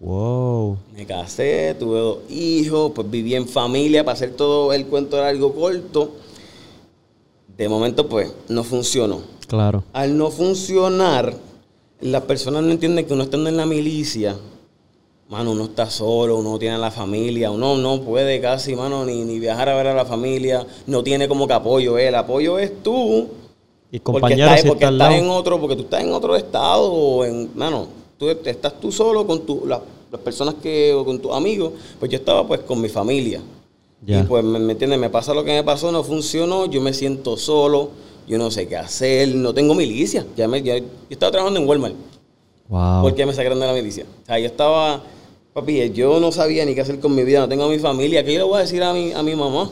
[0.00, 0.78] Wow.
[0.94, 5.52] Me casé, tuve dos hijos, pues viví en familia para hacer todo el cuento largo
[5.52, 6.12] corto.
[7.58, 9.20] De momento, pues, no funcionó.
[9.48, 9.84] Claro.
[9.92, 11.36] Al no funcionar,
[12.02, 14.36] las personas no entienden que uno estando en la milicia,
[15.28, 19.04] mano, uno está solo, uno no tiene a la familia, uno no puede casi, mano,
[19.04, 21.96] ni, ni viajar a ver a la familia, no tiene como que apoyo.
[21.98, 23.28] El apoyo es tú,
[23.90, 26.12] Y porque compañeros, estás, si porque está al estás en otro, porque tú estás en
[26.12, 27.86] otro estado, o en, mano,
[28.18, 32.10] tú estás tú solo con tu, la- las personas que, o con tus amigos, pues
[32.10, 33.40] yo estaba pues con mi familia.
[34.06, 34.98] Y pues, ¿me, me entiendes?
[34.98, 37.90] Me pasa lo que me pasó, no funcionó, yo me siento solo,
[38.26, 40.26] yo no sé qué hacer, no tengo milicia.
[40.36, 41.94] Ya me, ya- yo estaba trabajando en Walmart,
[42.68, 43.02] Wow.
[43.02, 44.04] porque me sacaron de la milicia.
[44.22, 45.02] O sea, yo estaba,
[45.52, 48.24] papi, yo no sabía ni qué hacer con mi vida, no tengo a mi familia,
[48.24, 49.70] ¿qué yo le voy a decir a mi, a mi mamá?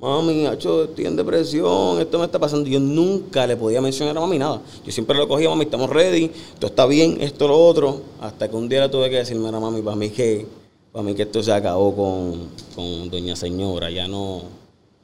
[0.00, 2.66] Mami, hacho, estoy en depresión, esto me está pasando.
[2.70, 4.62] Yo nunca le podía mencionar a mami nada.
[4.82, 8.00] Yo siempre lo cogía, mami, estamos ready, todo está bien, esto, lo otro.
[8.18, 10.46] Hasta que un día le tuve que decirme a mami, para mí que,
[10.90, 14.40] para mí que esto se acabó con, con doña señora, ya no,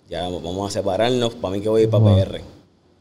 [0.08, 2.16] ya vamos a separarnos, para mí que voy a ir para Wow.
[2.16, 2.40] PR.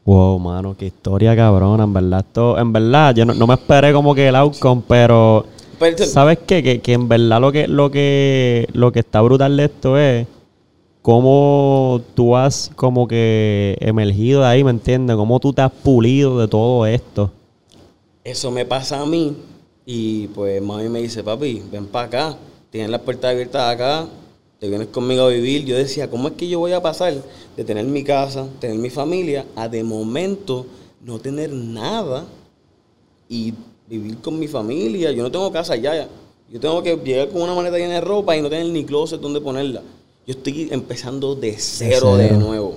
[0.04, 2.20] Wow, mano, qué historia cabrona, en verdad.
[2.20, 5.44] Esto, en verdad, yo no, no me esperé como que el outcome, pero
[5.80, 6.62] Pero, ¿sabes qué?
[6.62, 10.26] Que, que en verdad lo que, lo que lo que está brutal de esto es
[11.02, 15.16] cómo tú has como que emergido de ahí, ¿me entiendes?
[15.16, 17.30] Cómo tú te has pulido de todo esto.
[18.24, 19.36] Eso me pasa a mí
[19.84, 22.36] y pues mami me dice, papi, ven para acá,
[22.70, 24.06] tienes las puertas abiertas acá,
[24.58, 25.64] te vienes conmigo a vivir.
[25.64, 27.14] Yo decía, ¿cómo es que yo voy a pasar
[27.56, 30.66] de tener mi casa, tener mi familia, a de momento
[31.04, 32.24] no tener nada
[33.28, 33.54] y
[33.88, 35.12] vivir con mi familia?
[35.12, 36.08] Yo no tengo casa ya,
[36.50, 39.20] yo tengo que llegar con una maleta llena de ropa y no tener ni closet
[39.20, 39.82] donde ponerla.
[40.26, 42.40] Yo estoy empezando de cero de, cero.
[42.40, 42.76] nuevo.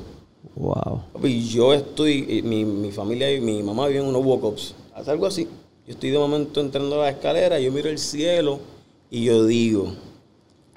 [0.56, 1.04] Wow.
[1.14, 5.12] Papi, yo estoy, y mi, mi familia y mi mamá viven en unos walk-ups, hace
[5.12, 5.48] algo así.
[5.88, 8.60] Yo estoy de momento entrando a la escalera, yo miro el cielo
[9.10, 9.94] y yo digo,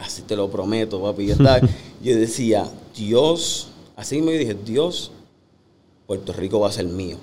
[0.02, 1.26] así te lo prometo, papi.
[1.26, 1.60] Yo, estaba-
[2.02, 5.10] yo decía, Dios, así mismo yo dije, Dios,
[6.06, 7.16] Puerto Rico va a ser mío.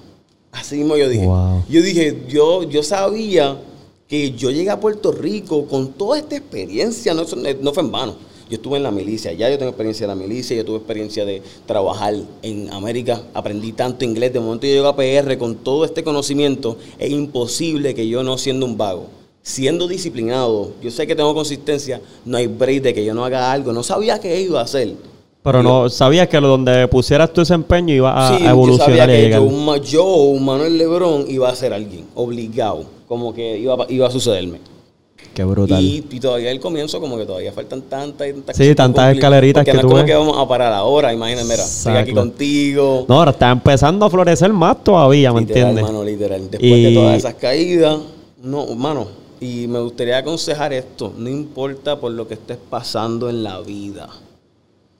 [0.51, 1.25] Así mismo yo dije.
[1.25, 1.63] Wow.
[1.69, 3.57] Yo dije, yo, yo sabía
[4.07, 7.23] que yo llegué a Puerto Rico con toda esta experiencia, no,
[7.61, 8.15] no fue en vano.
[8.49, 11.23] Yo estuve en la milicia, ya yo tengo experiencia de la milicia, yo tuve experiencia
[11.23, 15.85] de trabajar en América, aprendí tanto inglés, de momento yo llego a PR con todo
[15.85, 19.05] este conocimiento, es imposible que yo no siendo un vago,
[19.49, 23.51] siendo disciplinado, yo sé que tengo consistencia, no hay break de que yo no haga
[23.51, 24.93] algo, no sabía qué iba a hacer.
[25.41, 28.51] Pero no sabías que lo donde pusieras tu desempeño iba a, Sí, a yo sabía
[28.51, 33.57] evolucionar y a que yo, yo Manuel Lebrón iba a ser alguien, obligado, como que
[33.57, 34.59] iba, a- iba a sucederme.
[35.33, 35.81] Qué brutal.
[35.81, 39.13] Y, y todavía el comienzo, como que todavía faltan tantas y tantas Sí, cosas tantas
[39.15, 40.05] escaleritas que no tú es como ves.
[40.05, 42.21] que vamos a parar ahora, imagínate, mira, estoy aquí Exacto.
[42.29, 43.05] contigo.
[43.07, 45.83] No, ahora está empezando a florecer más todavía, ¿me literal, entiendes?
[45.91, 46.41] mano, literal.
[46.51, 47.97] Después Y- de todas esas caídas,
[48.43, 49.07] no, mano,
[49.39, 54.09] y me gustaría aconsejar esto, no importa por lo que estés pasando en la vida.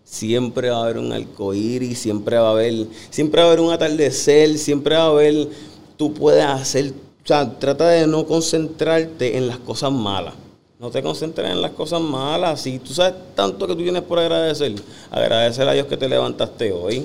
[0.04, 3.72] Siempre va a haber un arcoíris, siempre va a haber, siempre va a haber un
[3.72, 5.50] atardecer, siempre va a haber,
[5.98, 10.34] tú puedes hacer, o sea, trata de no concentrarte en las cosas malas.
[10.80, 12.62] No te concentres en las cosas malas.
[12.62, 14.74] Si tú sabes tanto que tú tienes por agradecer,
[15.12, 17.04] agradecer a Dios que te levantaste hoy.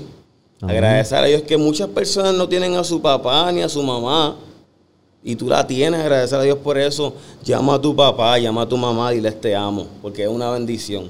[0.62, 4.36] Agradecer a Dios que muchas personas no tienen a su papá ni a su mamá.
[5.26, 7.14] Y tú la tienes, agradecer a Dios por eso.
[7.42, 11.04] Llama a tu papá, llama a tu mamá, diles te amo, porque es una bendición.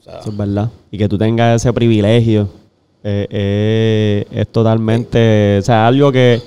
[0.00, 0.70] O sea, Eso es verdad.
[0.90, 2.48] Y que tú tengas ese privilegio
[3.04, 6.40] eh, eh, es totalmente, o sea, algo que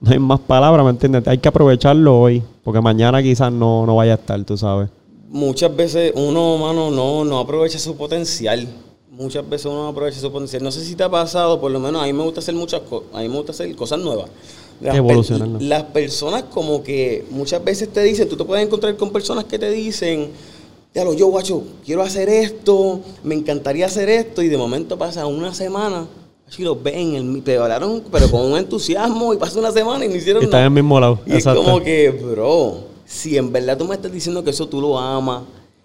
[0.00, 1.26] no hay más palabras, ¿me entiendes?
[1.28, 4.90] Hay que aprovecharlo hoy, porque mañana quizás no, no vaya a estar, tú sabes.
[5.28, 8.66] muchas veces uno, mano, no, no aprovecha su potencial.
[9.08, 10.62] Muchas veces uno no aprovecha su potencial.
[10.62, 12.80] No sé si te ha pasado, por lo menos a mí me gusta hacer muchas
[12.80, 14.30] cosas, a mí me gusta hacer cosas nuevas.
[14.80, 15.60] Las, Evolucionar, ¿no?
[15.60, 19.58] las personas como que muchas veces te dicen, tú te puedes encontrar con personas que
[19.58, 20.30] te dicen,
[20.94, 25.26] ya lo yo, guacho, quiero hacer esto, me encantaría hacer esto, y de momento pasa
[25.26, 26.06] una semana,
[26.48, 30.08] así lo ven, el, te hablaron, pero con un entusiasmo, y pasa una semana y
[30.08, 30.66] no hicieron Y están nada.
[30.66, 31.20] en el mismo lado.
[31.26, 31.62] Y es Exacto.
[31.62, 35.42] como que, bro, si en verdad tú me estás diciendo que eso tú lo amas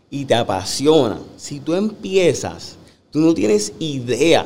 [0.10, 2.77] y te apasiona, si tú empiezas,
[3.12, 4.45] tú no tienes idea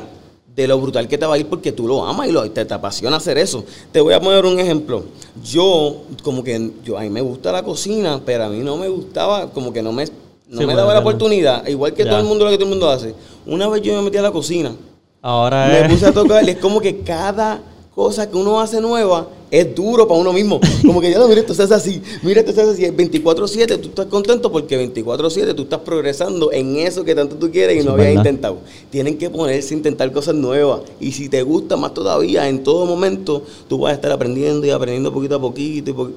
[0.54, 2.64] de lo brutal que te va a ir porque tú lo amas y lo, te,
[2.64, 3.64] te apasiona hacer eso.
[3.92, 5.04] Te voy a poner un ejemplo.
[5.44, 8.88] Yo, como que, yo, a mí me gusta la cocina, pero a mí no me
[8.88, 10.04] gustaba, como que no me,
[10.48, 12.10] no Sí, me daba la oportunidad, igual que Ya.
[12.10, 13.14] todo el mundo lo que todo el mundo hace.
[13.46, 14.74] Una vez yo me metí a la cocina
[15.22, 15.88] Ahora me es...
[15.92, 17.60] puse a tocar y es como que cada
[18.04, 20.58] cosa que uno hace nueva es duro para uno mismo.
[20.86, 22.82] Como que ya no, mira, esto se hace así, mira, esto se hace así.
[22.96, 27.82] 24-7, tú estás contento porque 24-7 tú estás progresando en eso que tanto tú quieres
[27.82, 28.20] y no habías verdad.
[28.24, 28.58] intentado.
[28.90, 30.80] Tienen que ponerse a intentar cosas nuevas.
[31.00, 34.70] Y si te gusta más todavía, en todo momento, tú vas a estar aprendiendo y
[34.70, 35.90] aprendiendo poquito a poquito.
[35.90, 36.10] y po-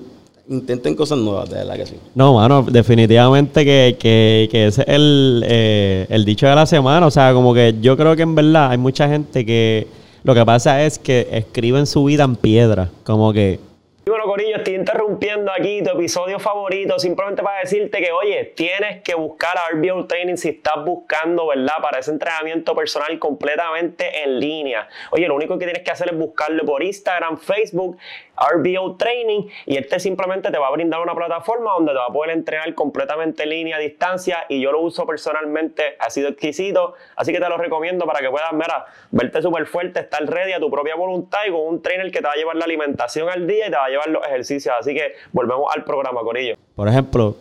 [0.49, 1.95] Intenten cosas nuevas, de verdad que sí.
[2.15, 7.07] No, mano, definitivamente que, que, que ese es el, eh, el dicho de la semana.
[7.07, 9.87] O sea, como que yo creo que en verdad hay mucha gente que
[10.23, 12.89] lo que pasa es que escriben su vida en piedra.
[13.03, 13.59] Como que
[14.05, 19.01] Y bueno, Corillo, estoy interrumpiendo aquí tu episodio favorito simplemente para decirte que, oye, tienes
[19.01, 21.75] que buscar a RBO Training si estás buscando, ¿verdad?
[21.81, 24.89] Para ese entrenamiento personal completamente en línea.
[25.11, 27.97] Oye, lo único que tienes que hacer es buscarlo por Instagram, Facebook,
[28.37, 32.13] RBO Training, y este simplemente te va a brindar una plataforma donde te va a
[32.13, 36.93] poder entrenar completamente en línea, a distancia, y yo lo uso personalmente, ha sido exquisito,
[37.15, 40.59] así que te lo recomiendo para que puedas, mira, verte súper fuerte, estar ready a
[40.59, 43.47] tu propia voluntad y con un trainer que te va a llevar la alimentación al
[43.47, 44.73] día y te va a llevar los ejercicios.
[44.79, 46.55] Así que volvemos al programa, Corillo.
[46.75, 47.35] Por ejemplo,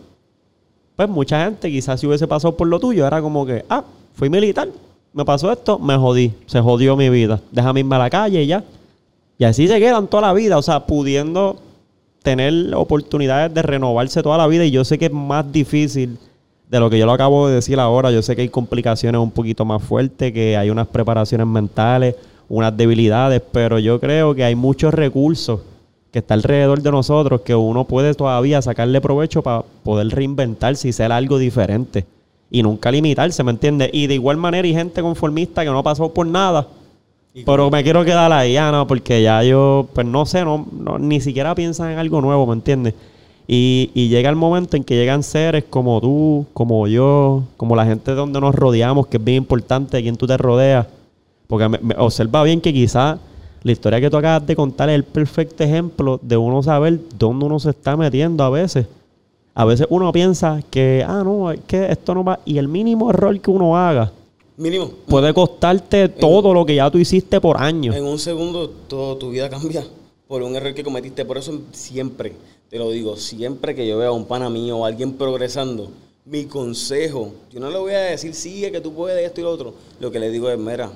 [0.96, 4.28] pues mucha gente quizás si hubiese pasado por lo tuyo, era como que, ah, fui
[4.28, 4.68] militar,
[5.12, 8.46] me pasó esto, me jodí, se jodió mi vida, déjame irme a la calle y
[8.46, 8.62] ya.
[9.42, 11.57] Y así se quedan toda la vida, o sea, pudiendo
[12.22, 14.64] tener oportunidades de renovarse toda la vida.
[14.64, 16.16] Y yo sé que es más difícil
[16.70, 19.33] de lo que yo lo acabo de decir ahora, yo sé que hay complicaciones un
[19.33, 22.14] poquito más fuertes, que hay unas preparaciones mentales,
[22.48, 25.59] unas debilidades, pero yo creo que hay muchos recursos
[26.12, 30.92] que está alrededor de nosotros que uno puede todavía sacarle provecho para poder reinventarse y
[30.92, 32.07] ser algo diferente.
[32.48, 33.90] Y nunca limitarse, ¿me entiendes?
[33.92, 36.68] Y de igual manera hay gente conformista que no pasó por nada,
[37.47, 40.99] pero me quiero quedar ahí, ya no, porque ya yo, pues no sé, no, no-
[40.99, 42.95] ni siquiera piensan en algo nuevo, ¿me entiendes?
[43.49, 47.85] Y, y llega el momento en que llegan seres como tú, como yo, como la
[47.87, 50.87] gente de donde nos rodeamos, que es bien importante de quién tú te rodeas.
[51.49, 53.18] Porque me- me- observa bien que quizás
[53.62, 57.45] la historia que tú acabas de contar es el perfecto ejemplo de uno saber dónde
[57.47, 58.87] uno se está metiendo a veces.
[59.55, 62.40] A veces uno piensa que, ah, no, es que esto no va.
[62.45, 64.12] Y el mínimo error que uno haga
[64.56, 64.90] Mínimo.
[65.06, 67.96] puede costarte todo lo que ya tú hiciste por años.
[67.96, 69.86] En un segundo, toda tu vida cambia
[70.28, 71.24] por un error que cometiste.
[71.24, 72.34] Por eso siempre,
[72.68, 75.90] te lo digo, siempre que yo vea a un pana mío o a alguien progresando,
[76.24, 79.50] mi consejo, yo no le voy a decir, sigue que tú puedes esto y lo
[79.50, 79.74] otro.
[79.98, 80.92] Lo que le digo es, mira,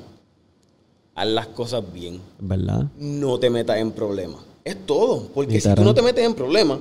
[1.15, 2.21] haz las cosas bien.
[2.39, 2.87] ¿Verdad?
[2.99, 4.41] No te metas en problemas.
[4.65, 5.29] Es todo.
[5.35, 6.79] Porque si tú no te metes en problemas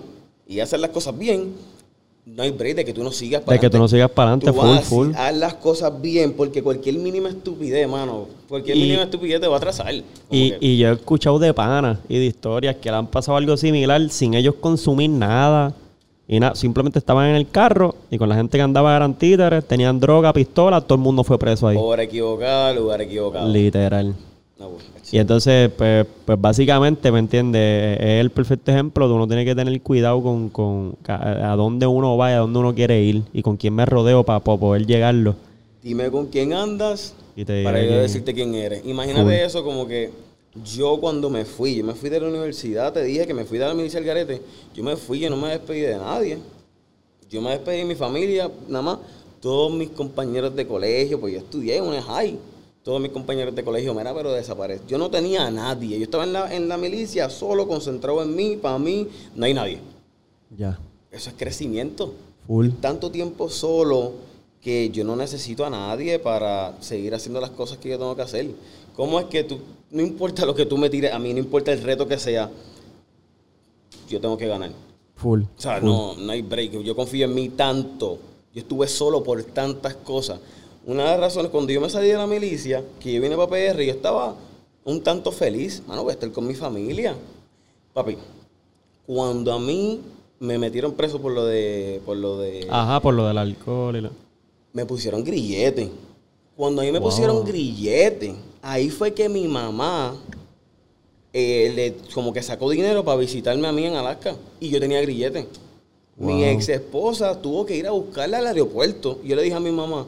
[0.47, 1.53] y haces las cosas bien,
[2.25, 4.51] no hay break de que tú no sigas De que tú no sigas para adelante,
[4.51, 5.15] full, full.
[5.15, 9.53] Haz las cosas bien, porque cualquier mínima estupidez, mano, cualquier Y- mínima estupidez te va
[9.55, 9.93] a atrasar.
[9.93, 10.03] Y,
[10.51, 13.55] que- y yo he escuchado de panas y de historias que le han pasado algo
[13.57, 15.73] similar sin ellos consumir nada.
[16.27, 19.63] Y nada, simplemente estaban en el carro y con la gente que andaba eran títeres,
[19.67, 21.77] tenían droga, pistola, todo el mundo fue preso ahí.
[21.79, 23.47] Hora equivocada, lugar equivocado.
[23.47, 24.15] Literal.
[24.57, 27.97] No, pues, Y entonces, pues, pues básicamente, ¿me entiendes?
[27.99, 31.85] Es el perfecto ejemplo de uno tiene que tener cuidado con, con a, a dónde
[31.87, 34.85] uno va y a dónde uno quiere ir y con quién me rodeo para poder
[34.85, 35.35] llegarlo.
[35.83, 38.81] Dime con quién andas Y te para yo quién- decirte quién eres.
[38.85, 39.33] Imagínate Full.
[39.33, 40.11] eso como que
[40.63, 43.57] yo cuando me fui, yo me fui de la universidad, te dije que me fui
[43.57, 44.41] de la milicia del garete,
[44.73, 46.37] yo me fui, yo no me despedí de nadie.
[47.29, 48.99] Yo me despedí de mi familia, nada más.
[49.41, 52.37] Todos mis compañeros de colegio, pues yo estudié en una high.
[52.85, 54.85] Todos mis compañeros de colegio, mira, pero desapareció.
[54.87, 55.97] Yo no tenía a nadie.
[55.97, 59.55] Yo estaba en la, en la milicia solo, concentrado en mí, para mí, no hay
[59.55, 59.79] nadie.
[60.55, 60.77] Ya.
[61.09, 62.13] Eso es crecimiento.
[62.45, 62.69] Full.
[62.79, 64.11] tanto tiempo solo
[64.61, 68.21] que yo no necesito a nadie para seguir haciendo las cosas que yo tengo que
[68.21, 68.51] hacer.
[68.95, 69.57] ¿Cómo es que tú,
[69.89, 72.51] no importa lo que tú me tires, a mí no importa el reto que sea,
[74.07, 74.69] yo tengo que ganar?
[75.15, 75.41] Full.
[75.41, 75.89] O sea, full.
[75.89, 76.83] no, no hay break.
[76.83, 78.19] Yo confío en mí tanto.
[78.53, 80.39] Yo estuve solo por tantas cosas.
[80.85, 83.49] Una de las razones, cuando yo me salí de la milicia, que yo vine para
[83.49, 84.35] PR, yo estaba
[84.83, 85.81] un tanto feliz.
[85.87, 87.15] Mano, voy a estar con mi familia.
[87.93, 88.17] Papi,
[89.07, 90.01] cuando a mí
[90.39, 92.01] me metieron preso por lo de...
[92.05, 94.11] Por lo de Ajá, por lo del alcohol y lo...
[94.73, 95.89] me pusieron grillete.
[96.55, 97.09] Cuando a mí me Wow.
[97.09, 100.15] pusieron grillete, ahí fue que mi mamá
[101.33, 104.35] eh, le, como que sacó dinero para visitarme a mí en Alaska.
[104.59, 105.47] Y yo tenía grillete.
[106.17, 109.19] Mi ex esposa tuvo que ir a buscarla al aeropuerto.
[109.23, 110.05] Y yo le dije a mi mamá,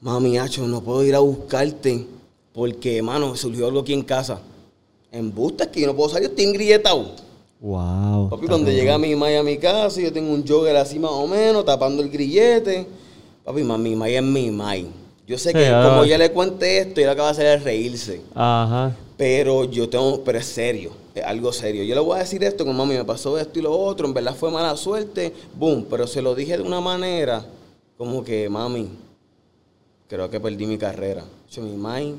[0.00, 2.06] mami, Hacho, no puedo ir a buscarte
[2.52, 4.40] porque, mano, surgió algo aquí en casa.
[5.10, 7.12] En bustas que yo no puedo salir, estoy engrilletado.
[7.60, 8.28] Wow.
[8.30, 11.26] Papi, cuando llega mi May a mi casa, yo tengo un jogger así más o
[11.26, 12.86] menos, tapando el grillete.
[13.44, 14.86] Papi, ma, mi es mi May.
[15.26, 15.88] Yo sé que ah.
[15.88, 18.20] como ya le cuente esto, ella acaba de hacer reírse.
[18.34, 18.96] Ajá.
[19.16, 21.82] Pero yo tengo, pero es serio, es algo serio.
[21.84, 24.14] Yo le voy a decir esto, como mami, me pasó esto y lo otro, en
[24.14, 27.44] verdad fue mala suerte, boom, pero se lo dije de una manera
[27.96, 28.88] como que, mami,
[30.08, 31.24] creo que perdí mi carrera.
[31.50, 32.14] Yo, mi May,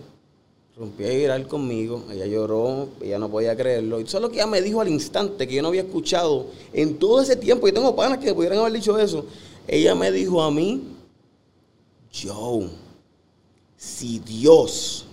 [0.78, 4.00] rompió a llorar conmigo, ella lloró, ella no podía creerlo.
[4.00, 6.48] Y eso es lo que ella me dijo al instante, que yo no había escuchado
[6.72, 7.68] en todo ese tiempo.
[7.68, 9.26] Yo tengo panas que me pudieran haber dicho eso.
[9.68, 10.82] Ella me dijo a mí,
[12.14, 12.70] Joe,
[13.76, 15.06] si Dios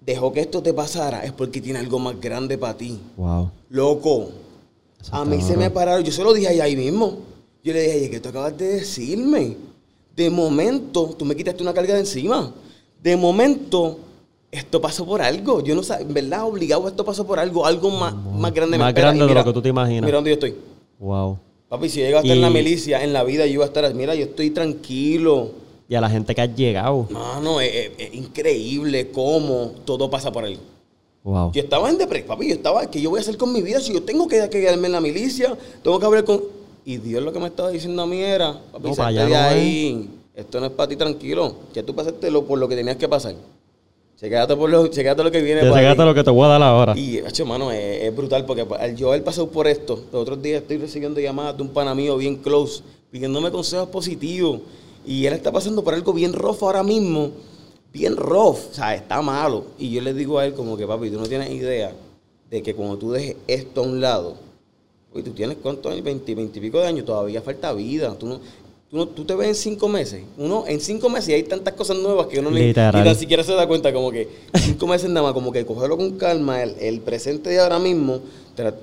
[0.00, 2.98] dejó que esto te pasara, es porque tiene algo más grande para ti.
[3.16, 3.50] Wow.
[3.70, 4.30] Loco,
[5.00, 7.18] Eso a mí se me pararon, yo se lo dije ahí, ahí mismo.
[7.64, 9.56] Yo le dije, oye, ¿qué tú acabas de decirme?
[10.18, 12.52] De momento, tú me quitaste una carga de encima.
[13.00, 13.98] De momento,
[14.50, 15.62] esto pasó por algo.
[15.62, 18.76] Yo no sé, en verdad, obligado, esto pasó por algo, algo más, más grande.
[18.78, 20.02] Más grande de lo que tú te imaginas.
[20.04, 20.56] Mira dónde yo estoy.
[20.98, 21.38] Wow.
[21.68, 23.94] Papi, si llego a estar en la milicia, en la vida, yo iba a estar,
[23.94, 25.50] mira, yo estoy tranquilo.
[25.88, 27.06] Y a la gente que has llegado.
[27.10, 30.60] Mano, es, es- es increíble cómo todo pasa por algo.
[31.22, 31.52] Wow.
[31.52, 32.48] Yo estaba en depresión, papi.
[32.48, 33.78] Yo estaba, ¿qué yo voy a hacer con mi vida?
[33.80, 36.42] Si yo tengo que quedarme en la milicia, tengo que hablar con.
[36.88, 39.24] Y Dios lo que me estaba diciendo a mí era, papi, No, salte para allá
[39.26, 39.62] de no es.
[39.62, 40.10] ahí.
[40.34, 41.54] Esto no es para ti, tranquilo.
[41.74, 43.34] Ya tú pasaste lo, por lo que tenías que pasar.
[44.16, 45.60] Chequéate por lo, lo que viene.
[45.62, 46.02] Ya ti.
[46.02, 46.96] lo que te voy a dar ahora.
[46.96, 50.40] Y, hecho, mano, es, es brutal porque al yo haber pasado por esto, los otros
[50.40, 54.60] días estoy recibiendo llamadas de un pana mío bien close, pidiéndome consejos positivos.
[55.06, 57.32] Y él está pasando por algo bien rough ahora mismo.
[57.92, 58.70] Bien rough.
[58.70, 59.64] O sea, está malo.
[59.78, 61.92] Y yo le digo a él como que, papi, tú no tienes idea
[62.48, 64.47] de que cuando tú dejes esto a un lado,
[65.14, 68.14] oye, tú tienes cuántos años, 20, 20 y pico de años, todavía falta vida.
[68.18, 68.38] Tú no,
[68.90, 70.22] tú, no- tú te ves en cinco meses.
[70.36, 72.60] Uno, en cinco meses hay tantas cosas nuevas que uno ni,
[73.04, 73.92] tan siquiera se da cuenta.
[73.92, 77.60] Como que cinco meses nada más, como que cogerlo con calma, el, el presente de
[77.60, 78.20] ahora mismo.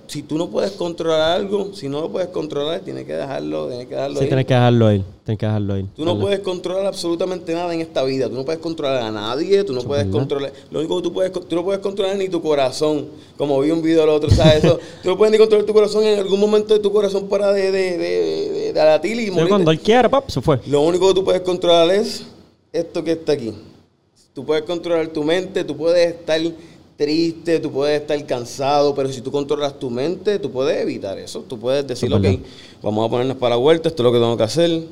[0.08, 3.88] Si tú no puedes controlar algo, si no lo puedes controlar, tienes que dejarlo, tienes
[3.88, 4.30] que dejarlo Sí, ir.
[4.30, 5.04] tienes que dejarlo ir.
[5.26, 5.86] Tienes que dejarlo ir.
[5.96, 6.22] Tú no ¿Verdad?
[6.22, 8.30] puedes controlar absolutamente nada en esta vida.
[8.30, 9.64] Tú no puedes controlar a nadie.
[9.64, 10.54] Tú no puedes controlar.
[10.72, 13.08] Lo único que tú puedes, tú no puedes controlar ni tu corazón.
[13.38, 14.64] Como vi un video del otro, ¿sabes?
[14.64, 16.04] Eso, tú no puedes ni controlar tu corazón.
[16.06, 19.50] En algún momento de tu corazón para de, de, de, de, latir y Sí, morirte.
[19.50, 20.60] cuando él quiera, pap, se fue.
[20.68, 22.24] Lo único que tú puedes controlar es
[22.72, 23.54] esto que está aquí.
[24.34, 26.40] Tú puedes controlar tu mente, tú puedes estar
[26.98, 31.42] triste, tú puedes estar cansado, pero si tú controlas tu mente, tú puedes evitar eso.
[31.48, 32.26] Tú puedes decir, ok,
[32.82, 34.84] vamos a ponernos para la vuelta, esto es lo que tengo que hacer,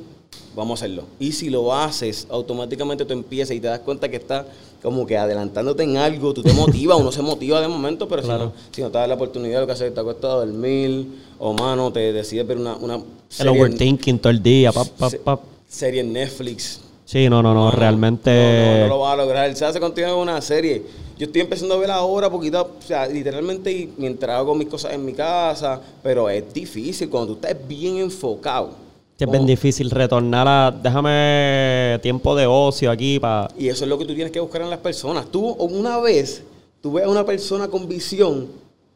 [0.54, 1.04] vamos a hacerlo.
[1.18, 4.44] Y si lo haces, automáticamente tú empiezas y te das cuenta que estás
[4.82, 8.44] como que adelantándote en algo, tú te motivas, uno se motiva de momento, pero Claro.
[8.44, 10.34] si, no, si no te das la oportunidad, lo que haces es te acuestas a
[10.34, 11.06] dormir,
[11.38, 14.88] o mano, te decides ver una, una El serie en- overthinking todo el día, pap,
[14.88, 15.40] pap, se- pap.
[15.66, 18.30] serie en Netflix, Sí, no, no, no, no, realmente.
[18.30, 19.54] No, no, lo vas a lograr.
[19.54, 20.82] Se hace contigo en una serie.
[21.16, 24.92] Yo estoy empezando a ver ahora poquito, o sea, literalmente y mientras hago mis cosas
[24.94, 28.70] en mi casa, pero es difícil cuando tú estás bien enfocado.
[29.16, 30.70] Es bien difícil retornar a.
[30.72, 33.48] Déjame tiempo de ocio aquí para.
[33.56, 35.26] Y eso es lo que tú tienes que buscar en las personas.
[35.30, 36.42] Tú, una vez,
[36.82, 38.48] tú ves a una persona con visión,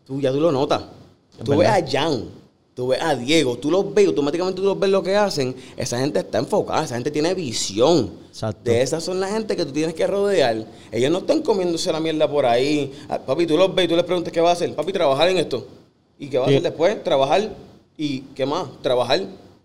[0.05, 0.83] tú ya tú lo notas.
[1.39, 1.81] Es Tú verdad.
[1.85, 2.25] ves a Jan,
[2.79, 5.53] tú ves a Diego, tú los ves, automáticamente tú los ves lo que hacen.
[5.77, 8.09] Esa gente está enfocada, esa gente tiene visión.
[8.29, 8.71] Exacto.
[8.71, 10.65] De esas son la gente que tú tienes que rodear.
[10.93, 12.93] Ellos no están comiéndose la mierda por ahí.
[13.09, 14.77] Ah, papi, tú los ves y tú les preguntas qué va a hacer.
[14.77, 15.67] Papi, trabajar en esto.
[16.21, 17.03] ¿Y qué va a hacer después?
[17.03, 17.51] Trabajar.
[17.97, 18.69] ¿Y qué más?
[18.81, 19.23] Trabajar.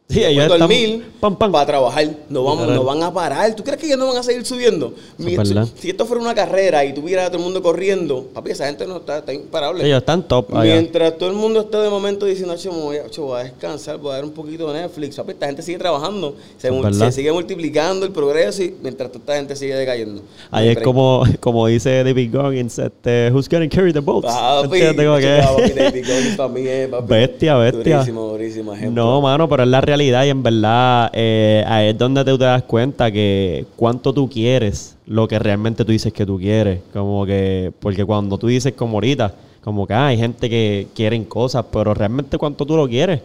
[0.09, 1.51] Sí, ellos están- dormir pam, pam.
[1.51, 2.07] para trabajar.
[2.29, 3.55] No, vamos, no van a parar.
[3.55, 4.93] ¿Tú crees que ellos no van a seguir subiendo?
[5.17, 5.35] Mi-
[5.75, 8.85] si esto fuera una carrera y tuviera a todo el mundo corriendo, papi, esa gente
[8.85, 9.83] no está, está imparable.
[9.83, 10.73] Ellos están top allá.
[10.73, 13.97] Mientras todo el mundo está de momento diciendo, "Che, voy a, che, voy a descansar,
[13.97, 15.15] voy a ver un poquito de Netflix.
[15.15, 19.55] Papi, esta gente sigue trabajando, se, sigue multiplicando el progreso y mientras toda esta gente
[19.55, 20.21] sigue decayendo.
[20.51, 24.27] Ahí es como, como dice David Goggins, este, who's gonna carry the boats?
[24.27, 25.05] Papi, ¿Entiendes?
[25.07, 27.95] Como que- papi, David Goggins para mí es, papi, Bestia, bestia.
[27.99, 29.03] Durísimo, durísimo ejemplo.
[29.03, 32.45] No, mano, pero es la realidad y en verdad eh, ahí es donde tú te
[32.45, 36.79] das cuenta que cuánto tú quieres lo que realmente tú dices que tú quieres.
[36.93, 41.25] Como que, porque cuando tú dices como ahorita, como que ah, hay gente que quieren
[41.25, 43.21] cosas, pero realmente cuánto tú lo quieres.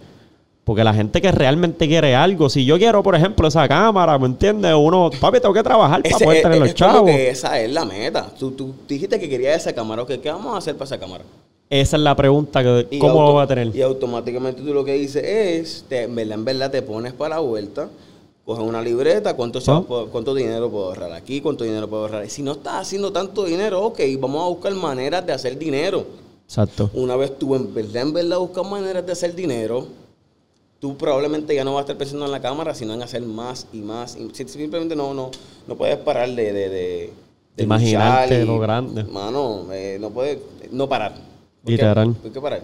[0.64, 4.26] Porque la gente que realmente quiere algo, si yo quiero, por ejemplo, esa cámara, ¿me
[4.26, 4.74] entiendes?
[4.78, 7.10] Uno, papi, tengo que trabajar para Ese- poder es- tener los es como chavos.
[7.10, 8.26] que esa es la meta.
[8.38, 10.02] Tú, tú dijiste que querías esa cámara.
[10.02, 11.24] ok, ¿Qué vamos a hacer para esa cámara?
[11.70, 13.74] Esa es la pregunta, que, Y ¿cómo lo va a tener?
[13.76, 17.34] Y automáticamente tú lo que dices es, te- en verdad, en verdad, te pones para
[17.36, 17.90] la vuelta,
[18.46, 19.84] coges una libreta, cuánto, Ah.
[19.86, 22.28] puedo- cuánto dinero puedo ahorrar aquí, cuánto dinero puedo ahorrar.
[22.30, 26.06] Si no estás haciendo tanto dinero, ok, vamos a buscar maneras de hacer dinero.
[26.46, 26.88] Exacto.
[26.94, 29.86] Una vez tú en verdad, en verdad buscas maneras de hacer dinero,
[30.80, 33.66] tú probablemente ya no vas a estar pensando en la cámara, sino en hacer más
[33.74, 34.16] y más.
[34.16, 35.30] Y si- simplemente no, no,
[35.66, 37.12] no puedes parar de, de, de,
[37.58, 39.04] de Imaginarte y- lo grande.
[39.04, 40.38] Mano, eh, no puedes
[40.70, 41.27] no parar.
[41.64, 42.14] Literal.
[42.14, 42.62] ¿Por qué parar?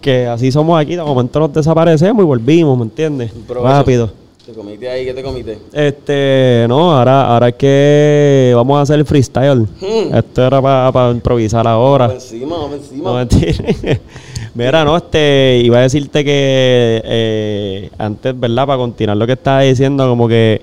[0.00, 3.32] Que así somos aquí, de momento nos desaparecemos y volvimos, ¿me entiendes?
[3.48, 4.10] Rápido.
[4.44, 5.04] ¿Te comiste ahí?
[5.04, 5.58] ¿Qué te comiste?
[5.72, 9.60] Este, no, ahora, ahora es que vamos a hacer el freestyle.
[9.80, 10.14] Hmm.
[10.14, 12.14] Esto era para improvisar Vamos ahora.
[12.14, 13.10] encima, vamos encima.
[13.10, 14.00] No mentir.
[14.54, 18.66] Mira, no, este, iba a decirte que eh, antes, ¿verdad?
[18.66, 20.62] Para continuar lo que estaba diciendo, como que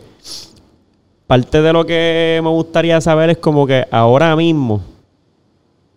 [1.28, 4.82] parte de lo que me gustaría saber es como que ahora mismo,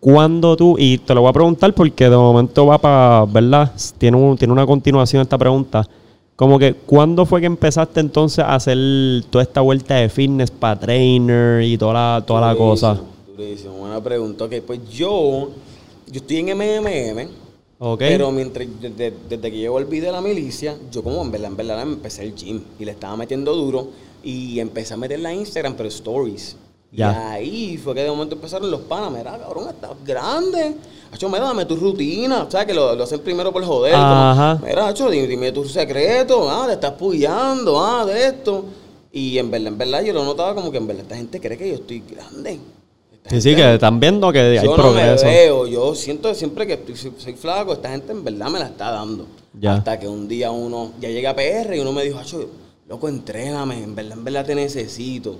[0.01, 3.71] cuando tú, y te lo voy a preguntar porque de momento va para, ¿verdad?
[3.99, 5.87] Tiene, un- tiene una continuación esta pregunta.
[6.35, 8.75] Como que, ¿cuándo fue que empezaste entonces a hacer
[9.29, 12.99] toda esta vuelta de fitness para trainer y toda la, toda la cosa?
[13.37, 14.45] Durísimo, buena pregunta.
[14.45, 15.49] Ok, pues yo,
[16.07, 17.27] yo estoy en MMM,
[17.77, 17.99] Ok.
[17.99, 21.57] pero mientras, desde, desde que yo volví de la milicia, yo como en verdad, en
[21.57, 23.89] verdad me empecé el gym y le estaba metiendo duro
[24.23, 26.57] y empecé a meterla en Instagram, pero stories.
[26.91, 27.11] Ya.
[27.11, 30.75] Y ahí fue que de momento empezaron los panas, mira, cabrón, estás grande.
[31.11, 32.43] Hacho, mira, dame tu rutina.
[32.43, 33.95] O sea, que lo, lo hacen primero por joder.
[33.95, 34.57] Ajá.
[34.57, 36.49] Como, mira, Hacho, dime, dime tu secreto.
[36.49, 38.65] Ah, te estás puyando, ah, de esto.
[39.11, 41.57] Y en verdad, en verdad, yo lo notaba como que en verdad esta gente cree
[41.57, 42.59] que yo estoy grande.
[43.29, 45.25] Sí, sí, que están viendo que hay yo progreso.
[45.25, 48.59] no me veo, yo siento siempre que estoy, soy, flaco, esta gente en verdad me
[48.59, 49.27] la está dando.
[49.53, 49.75] Ya.
[49.75, 52.49] Hasta que un día uno, ya llega a PR y uno me dijo, Acho,
[52.89, 55.37] loco, entréname, en verdad, en verdad te necesito.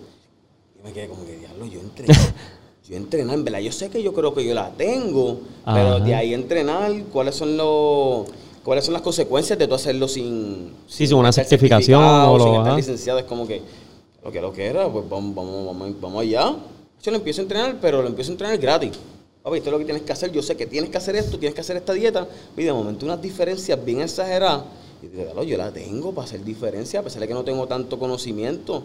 [0.82, 2.14] Y me quedé como que, diablo, yo entreno.
[2.90, 6.16] yo entreno, en verdad, yo sé que yo creo que yo la tengo, pero de
[6.16, 8.28] ahí entrenar, ¿cuáles son los...
[8.64, 10.72] ¿Cuáles son las consecuencias de tú hacerlo sin...
[10.88, 13.18] Sí, sin una certificación o lo- sin estar licenciado?
[13.20, 13.60] Es como que,
[14.24, 16.56] lo que lo que era, pues vamos, vamos, vamos, vamos allá.
[17.02, 18.92] Yo lo empiezo a entrenar, pero lo empiezo a entrenar gratis.
[19.42, 20.32] Papi, esto es lo que tienes que hacer.
[20.32, 22.28] Yo sé que tienes que hacer esto, tienes que hacer esta dieta.
[22.56, 24.66] Y de momento unas diferencias bien exageradas.
[25.02, 27.66] Y digo, "Diablo, yo la tengo para hacer diferencia, a pesar de que no tengo
[27.66, 28.84] tanto conocimiento.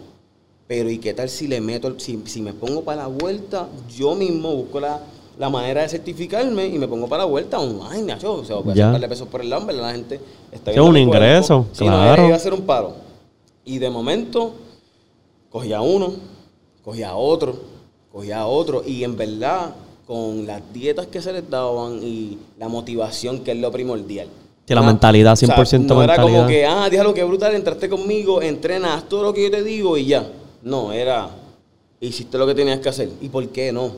[0.68, 4.14] Pero ¿y qué tal si le meto, si, si me pongo para la vuelta, yo
[4.16, 5.00] mismo busco la,
[5.38, 8.34] la manera de certificarme y me pongo para la vuelta online, nacho?
[8.34, 9.82] O sea, voy a hacer un par de pesos por el lado, ¿verdad?
[9.82, 12.24] La gente está Sí, un ingreso, Sí, no, claro.
[12.26, 12.94] iba a hacer un paro.
[13.64, 14.54] Y de momento,
[15.50, 16.14] cogía uno,
[16.82, 17.56] cogía otro,
[18.12, 18.82] cogía otro.
[18.84, 19.74] Y en verdad,
[20.06, 24.28] con las dietas que se les daban y la motivación, que es lo primordial.
[24.66, 26.48] Sí, la No, mentalidad, o sea, 100% no era como mentalidad.
[26.48, 30.06] que, ah, déjalo que brutal, entraste conmigo, entrenas, todo lo que yo te digo y
[30.06, 30.26] ya.
[30.66, 31.30] No, era,
[32.00, 33.08] hiciste lo que tenías que hacer.
[33.20, 33.92] ¿Y por qué no?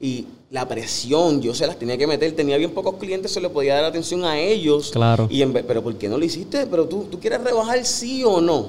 [0.00, 2.30] Y la presión, yo se las tenía que meter.
[2.36, 4.90] Tenía bien pocos clientes, se le podía dar atención a ellos.
[4.92, 5.26] Claro.
[5.28, 6.66] Y en vez- pero ¿por qué no lo hiciste?
[6.66, 8.68] Pero tú, tú quieres rebajar sí o no.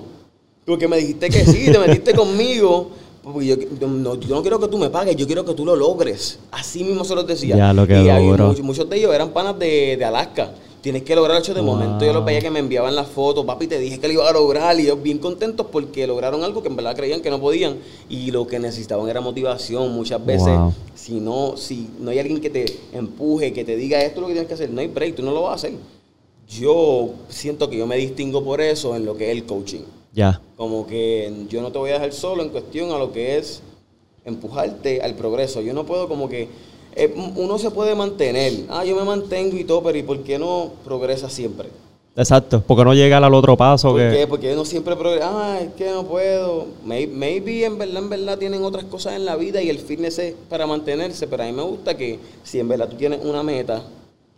[0.65, 2.89] Porque me dijiste que sí, te metiste conmigo.
[3.23, 5.65] Porque yo, yo no, yo no quiero que tú me pagues, yo quiero que tú
[5.65, 6.39] lo logres.
[6.49, 7.55] Así mismo se los decía.
[7.55, 8.07] Ya, lo que y
[8.47, 10.51] muchos, muchos de ellos eran panas de, de Alaska.
[10.85, 11.71] Tienes que lograr hecho de Wow.
[11.73, 12.05] momento.
[12.05, 14.33] Yo los veía que me enviaban las fotos, papi, te dije que lo iba a
[14.33, 14.79] lograr.
[14.79, 17.77] Y ellos bien contentos porque lograron algo que en verdad creían que no podían.
[18.07, 19.91] Y lo que necesitaban era motivación.
[19.95, 20.73] Muchas veces, Wow.
[20.93, 24.27] si no, si no hay alguien que te empuje, que te diga esto es lo
[24.27, 25.73] que tienes que hacer, no hay break, tú no lo vas a hacer.
[26.47, 29.81] Yo siento que yo me distingo por eso en lo que es el coaching.
[30.13, 30.39] Ya.
[30.55, 33.63] Como que yo no te voy a dejar solo en cuestión a lo que es
[34.23, 35.61] empujarte al progreso.
[35.61, 36.47] Yo no puedo como que
[36.95, 38.53] eh, uno se puede mantener.
[38.69, 41.69] Ah, yo me mantengo y todo, pero ¿y por qué no progresa siempre?
[42.17, 42.63] Exacto.
[42.65, 44.09] Porque no llega al otro paso ¿Por que.
[44.19, 44.27] qué?
[44.27, 45.29] Porque uno siempre progresa.
[45.33, 46.65] Ah, es que no puedo.
[46.85, 50.19] May- Maybe en verdad, en verdad tienen otras cosas en la vida y el fitness
[50.19, 53.43] es para mantenerse, pero a mí me gusta que si en verdad tú tienes una
[53.43, 53.83] meta,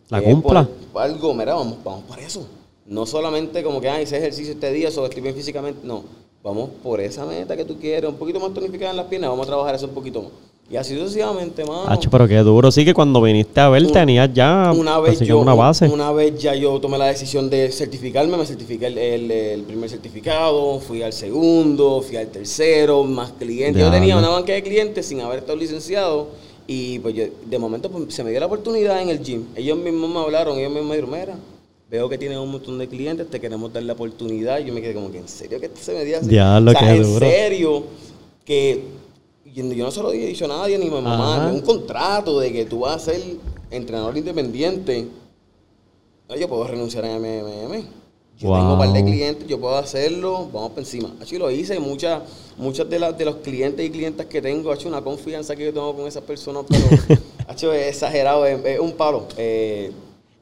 [0.08, 0.68] La cumpla.
[0.96, 2.46] algo, mira, vamos, vamos por eso.
[2.86, 5.80] No solamente como que, ah, hice ejercicio este día, o estoy bien físicamente.
[5.86, 6.02] No,
[6.42, 9.44] vamos por esa meta que tú quieres, un poquito más tonificada en las piernas, vamos
[9.46, 10.32] a trabajar eso un poquito más.
[10.70, 11.84] Y así sucesivamente, mano.
[11.88, 12.70] Hacho, pero qué duro.
[12.70, 15.88] Sí que cuando viniste a ver tenías ya una vez así que yo una base.
[15.88, 19.88] una vez ya yo tomé la decisión de certificarme me certifiqué el, el- el primer
[19.88, 25.06] certificado fui al segundo fui al tercero más clientes yo tenía una banca de clientes
[25.06, 26.28] sin haber estado licenciado
[26.66, 29.78] y pues yo, de momento pues, se me dio la oportunidad en el gym ellos
[29.78, 31.38] mismos me hablaron ellos mismos me dijeron mira
[31.90, 34.82] veo que tienes un montón de clientes te queremos dar la oportunidad y yo me
[34.82, 36.96] quedé como que en serio que se me dio así Ya, lo o sea, que
[36.96, 37.26] en duro.
[37.26, 37.82] serio
[38.44, 38.82] que
[39.54, 41.52] yo yo no se lo he dicho a nadie, ni a mi mamá, Ajá.
[41.52, 43.20] un contrato de que tú vas a ser
[43.70, 45.06] entrenador independiente.
[46.38, 47.84] Yo puedo renunciar a MMM.
[48.38, 51.10] Yo tengo un par de clientes, yo puedo hacerlo, vamos por encima.
[51.20, 52.22] Así lo hice, muchas
[52.56, 55.64] muchas de, las de los clientes y clientas que tengo, ha hecho una confianza que
[55.64, 57.18] yo tengo con esas personas, pero
[57.48, 59.26] ha hecho exagerado, es, es un palo.
[59.36, 59.90] Eh,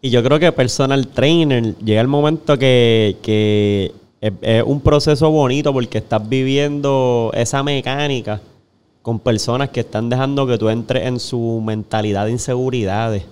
[0.02, 5.30] Y yo creo que personal trainer llega el momento que, que es, es un proceso
[5.30, 8.42] bonito porque estás viviendo esa mecánica
[9.07, 13.22] con personas que están dejando que tú entres en su mentalidad de inseguridades.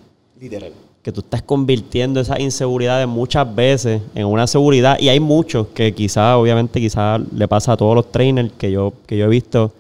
[0.40, 0.70] literal.
[1.02, 4.96] Que tú estás convirtiendo esas inseguridades muchas veces en una seguridad.
[5.00, 8.92] Y hay muchos que quizás, obviamente, quizás le pasa a todos los trainers que yo,
[9.04, 9.72] que yo he visto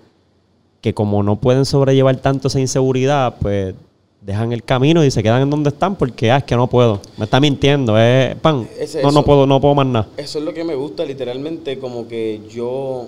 [0.80, 3.76] que como no pueden sobrellevar tanto esa inseguridad, pues
[4.20, 7.00] dejan el camino y se quedan en donde están porque ah, es que no puedo.
[7.18, 8.68] Me está mintiendo, es pan.
[8.76, 10.08] Es no, no puedo, no puedo más nada.
[10.16, 13.06] Eso es lo que me gusta, literalmente, como que yo,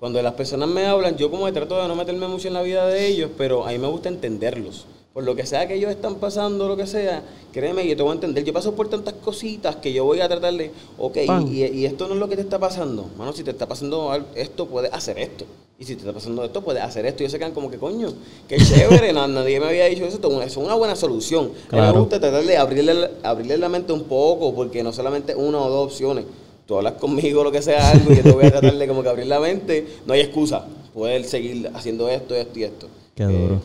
[0.00, 2.62] cuando las personas me hablan, yo como que trato de no meterme mucho en la
[2.62, 4.86] vida de ellos, pero a mí me gusta entenderlos.
[5.14, 8.10] por lo que sea que ellos están pasando, lo que sea, créeme, yo te voy
[8.10, 8.44] a entender.
[8.44, 11.16] Yo paso por tantas cositas que yo voy a tratar de, ok,
[11.50, 13.06] y, y esto no es lo que te está pasando.
[13.16, 15.46] Mano, si te está pasando esto, puedes hacer esto.
[15.78, 17.22] Y si te está pasando esto, puedes hacer esto.
[17.22, 18.12] Y ellos se quedan como que, coño,
[18.46, 20.18] qué chévere, na- nadie me había dicho eso.
[20.42, 21.50] Es una buena solución.
[21.70, 25.34] A mí me gusta tratar de abrirle, abrirle la mente un poco, porque no solamente
[25.34, 26.26] una o dos opciones.
[26.66, 29.02] Tú hablas conmigo, lo que sea, algo, y yo te voy a tratar de como
[29.02, 29.86] que abrir la mente.
[30.04, 30.66] No hay excusa.
[30.92, 32.88] Poder seguir haciendo esto, esto y esto.
[33.14, 33.60] Qué Eh, duro.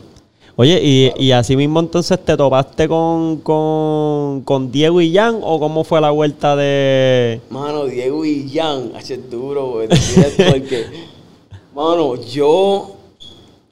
[0.54, 5.58] Oye, y, y así mismo entonces te topaste con, con, con Diego y Jan o
[5.58, 7.40] cómo fue la vuelta de...
[7.48, 10.84] Mano, Diego y Jan, hace duro, güey, porque,
[11.74, 12.96] mano, yo,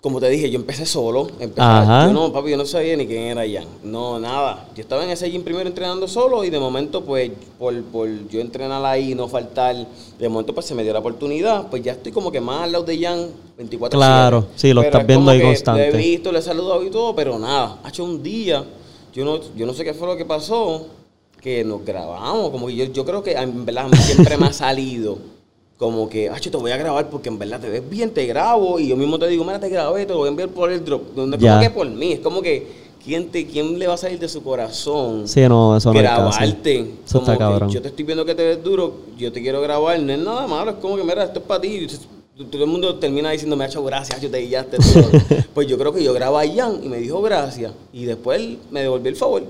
[0.01, 1.29] como te dije, yo empecé solo.
[1.39, 1.61] Empecé.
[1.61, 3.69] Yo no, papi, yo no sabía ni quién era Jan.
[3.83, 4.67] No, nada.
[4.75, 8.41] Yo estaba en ese gym primero entrenando solo y de momento, pues, por, por yo
[8.41, 9.77] entrenar ahí, no faltar,
[10.19, 11.69] de momento, pues, se me dio la oportunidad.
[11.69, 13.27] Pues ya estoy como que más al lado de Jan
[13.59, 15.91] 24 Claro, sí, lo estás viendo ahí constante.
[15.91, 17.79] Lo he visto, le he saludado y todo, pero nada.
[17.85, 18.65] Ha hecho un día,
[19.13, 20.87] yo no, yo no sé qué fue lo que pasó,
[21.43, 22.49] que nos grabamos.
[22.49, 25.19] Como que yo, yo creo que en verdad siempre me ha salido
[25.81, 28.79] como que, acho, te voy a grabar porque en verdad te ves bien, te grabo
[28.79, 30.85] y yo mismo te digo, mira, te grabé, te lo voy a enviar por el
[30.85, 31.17] drop.
[31.17, 32.67] No es como que por mí, es como que,
[33.03, 35.27] ¿quién, te, ¿quién le va a salir de su corazón?
[35.27, 36.81] Sí, no, eso no grabarte.
[36.81, 37.71] Eso Como está que cabrón.
[37.71, 40.47] Yo te estoy viendo que te ves duro, yo te quiero grabar, no es nada
[40.47, 41.87] malo, es como que, mira, esto es para ti.
[42.51, 44.77] Todo el mundo termina diciendo, me ha hecho gracias, yo te guiaste.
[45.55, 47.73] pues yo creo que yo grabé a Jan y me dijo gracias.
[47.95, 49.45] Y después él me devolvió el favor.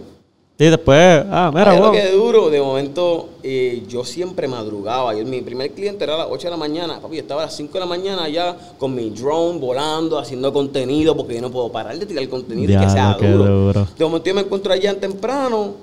[0.60, 1.92] Sí, después, ah, mira, Ay, lo wow.
[1.92, 5.14] que duro, de momento eh, yo siempre madrugaba.
[5.14, 7.00] Yo, mi primer cliente era a las 8 de la mañana.
[7.00, 10.52] Papi, yo estaba a las 5 de la mañana ya con mi drone volando, haciendo
[10.52, 13.46] contenido, porque yo no puedo parar de tirar contenido y que sea qué duro.
[13.68, 13.88] duro.
[13.96, 15.76] De momento yo me encuentro allá temprano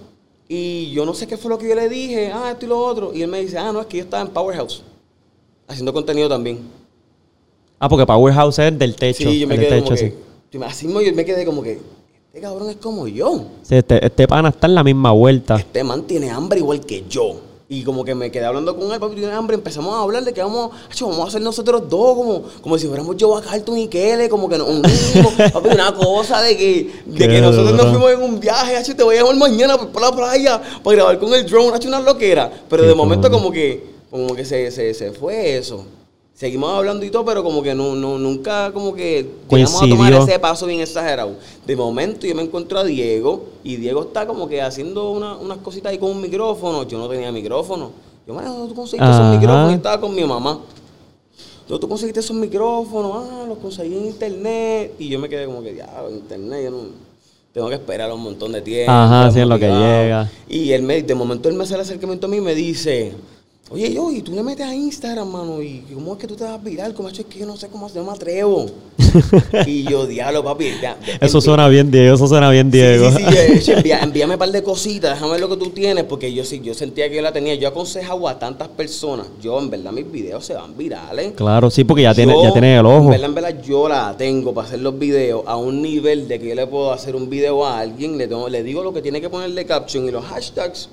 [0.47, 2.78] y yo no sé qué fue lo que yo le dije, ah, esto y lo
[2.78, 3.11] otro.
[3.15, 4.84] Y él me dice, ah, no, es que yo estaba en Powerhouse
[5.67, 6.59] haciendo contenido también.
[7.80, 9.28] Ah, porque Powerhouse es del techo.
[9.28, 10.05] sí, yo me el quedé techo, como sí.
[10.11, 10.15] que,
[10.51, 11.80] yo me- así yo me quedé como que,
[12.38, 13.45] este cabrón es como yo.
[13.63, 15.55] Sí, este, este pana está en la misma vuelta.
[15.55, 17.38] este man tiene hambre igual que yo.
[17.67, 19.55] Y como que me quedé hablando con él, papi, tiene hambre.
[19.55, 22.85] Empezamos a hablar de que vamos, acho, vamos a hacer nosotros dos, como, como si
[22.85, 25.33] fuéramos yo a Carlton y Kele, como que nos unimos.
[25.51, 29.01] papi, una cosa de que, de que nosotros nos fuimos en un viaje, acho, te
[29.01, 32.51] voy a llamar mañana por, la playa para grabar con el drone, acho, una loquera.
[32.69, 35.83] Pero de momento como que, como que se, se, se fue eso.
[36.38, 40.13] Seguimos hablando y todo, pero como que no, no, nunca como que llegamos a tomar
[40.13, 41.31] ese paso bien exagerado.
[41.65, 45.57] De momento yo me encuentro a Diego y Diego está como que haciendo una- unas
[45.57, 46.83] cositas ahí con un micrófono.
[46.83, 47.89] Yo no tenía micrófono.
[48.27, 49.29] Yo, me ¿dónde tú conseguiste Ajá.
[49.31, 49.71] esos micrófonos?
[49.71, 50.59] Y estaba con mi mamá.
[51.67, 53.11] ¿Dónde tú conseguiste esos micrófonos?
[53.31, 54.93] Ah, los conseguí en internet.
[54.99, 56.77] Y yo me quedé como que, ya, internet, yo no...
[57.51, 58.91] Tengo que esperar un montón de tiempo.
[58.91, 60.03] Ajá, sí, en lo que motivado".
[60.03, 60.31] llega.
[60.47, 63.13] Y él me, de momento él me hace el acercamiento a mí y me dice,
[63.70, 66.43] oye, yo, y tú le metes a Instagram, mano, y cómo es que tú te
[66.43, 68.65] vas a viral, como es que yo no sé cómo no me atrevo.
[69.65, 70.65] y yo, diablo, papi.
[70.82, 72.15] ya, ya, Eso suena bien, Diego.
[72.15, 73.09] Eso suena bien, Diego.
[73.11, 75.57] Sí, sí, sí, yo- yo, envía- envíame un par de cositas, déjame ver lo que
[75.57, 77.55] tú tienes, porque yo sí, yo sentía que yo la tenía.
[77.55, 79.28] Yo aconsejaba a tantas personas.
[79.41, 81.34] Yo, en verdad, mis videos se van virales.
[81.36, 83.09] Claro, sí, porque ya tiene, Yo, ya tiene el En ojo.
[83.09, 86.49] verdad, en verdad, yo la tengo para hacer los videos a un nivel de que
[86.49, 89.22] yo le puedo hacer un video a alguien, le, tengo- le digo lo que tiene
[89.22, 90.89] que ponerle caption y los hashtags.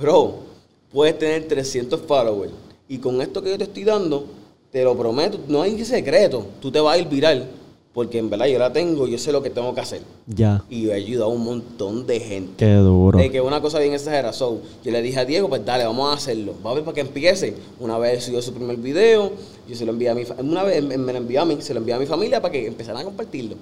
[0.00, 0.47] Bro,
[0.92, 2.52] puedes tener 300 followers.
[2.88, 4.24] Y con esto que yo te estoy dando,
[4.70, 6.46] te lo prometo, no hay secreto.
[6.60, 7.48] Tú te vas a ir viral.
[7.92, 10.02] Porque en verdad yo la tengo, yo sé lo que tengo que hacer.
[10.26, 10.62] Ya.
[10.70, 12.52] Y he ayudado a un montón de gente.
[12.56, 13.18] Qué duro.
[13.18, 14.32] De que una cosa bien exagerada.
[14.32, 16.54] So, yo le dije a Diego, pues dale, vamos a hacerlo.
[16.64, 17.54] Va a ver para que empiece.
[17.80, 19.32] Una vez subió su primer video,
[19.66, 21.80] yo se lo envié a mi Una vez me lo envió a mí, se lo
[21.80, 23.56] envié a mi familia para que empezaran a compartirlo.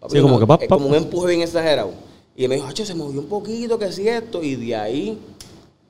[0.00, 0.98] Papi, Sí, como que pa, es como un pa.
[0.98, 1.92] empuje bien exagerado.
[2.36, 4.42] Y él me dijo, "Acho, se movió un poquito, que si esto.
[4.42, 5.18] Y de ahí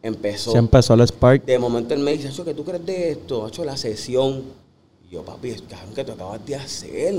[0.05, 0.53] empezó.
[0.53, 1.45] Se empezó el Spark.
[1.45, 3.47] De momento él me dice, ¿qué tú crees de esto?
[3.47, 4.43] Acho, la sesión.
[5.09, 7.15] Y yo, papi, es cabrón que tú acabas de hacer.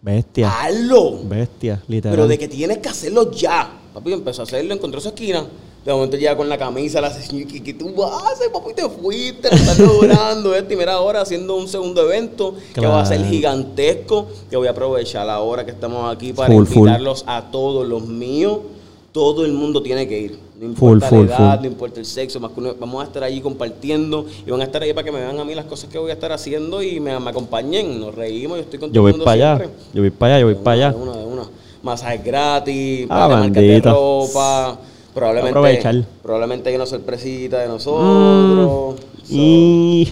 [0.00, 0.50] Bestia.
[0.50, 1.20] Hazlo.
[1.24, 2.16] Bestia, literal.
[2.16, 3.78] Pero de que tienes que hacerlo ya.
[3.94, 5.46] Papi empezó a hacerlo, encontró su esquina.
[5.84, 8.72] De momento llega con la camisa, la sesión, ¿qué, qué tú haces, papi?
[8.72, 10.72] Te fuiste, lo estás logrando esto.
[10.72, 14.28] Y mira ahora haciendo un segundo evento que va a ser gigantesco.
[14.48, 16.76] Que voy a aprovechar ahora que estamos aquí para Full, full.
[16.88, 18.60] invitarlos a todos los míos.
[19.10, 20.38] Todo el mundo tiene que ir.
[20.62, 21.62] No importa full, la edad, full.
[21.66, 22.38] no importa el sexo.
[22.40, 24.24] Más que uno- vamos a estar allí compartiendo.
[24.46, 26.10] Y van a estar ahí para que me vean a mí las cosas que voy
[26.10, 27.98] a estar haciendo y me, me acompañen.
[28.00, 28.58] Nos reímos.
[28.58, 29.66] Yo estoy con Yo voy para allá.
[29.92, 30.90] Yo voy para allá, yo voy para allá.
[30.92, 31.42] De una, de una.
[31.82, 34.78] Masajes gratis, Ah, de ropa.
[35.12, 36.04] Probablemente, Aprovechar.
[36.22, 38.96] probablemente hay una sorpresita de nosotros.
[39.24, 40.08] So, Y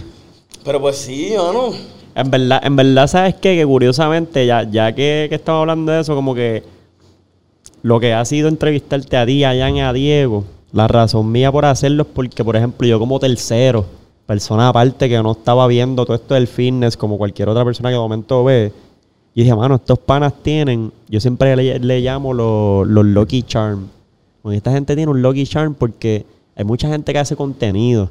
[0.63, 1.71] pero pues sí, no.
[2.13, 3.55] en verdad, en verdad, ¿sabes qué?
[3.55, 6.61] Que curiosamente, ya, ya que, que estamos hablando de eso, como que
[7.83, 11.51] lo que ha sido entrevistarte a ti, a Jan y a Diego, la razón mía
[11.51, 13.85] por hacerlo es porque, por ejemplo, yo como tercero,
[14.25, 17.93] persona aparte que no estaba viendo todo esto del fitness como cualquier otra persona que
[17.93, 18.71] de momento ve,
[19.35, 23.87] Yo dije, mano, estos panas tienen, yo siempre le, le llamo los, Lucky Charm.
[24.51, 26.25] Esta gente tiene un Lucky Charm porque
[26.55, 28.09] hay mucha gente que hace contenido.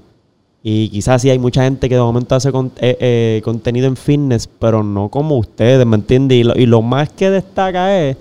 [0.62, 3.96] Y quizás sí hay mucha gente que de momento hace con- eh, eh, contenido en
[3.96, 6.38] fitness, pero no como ustedes, ¿me entiendes?
[6.38, 8.16] Y lo, y lo más que destaca es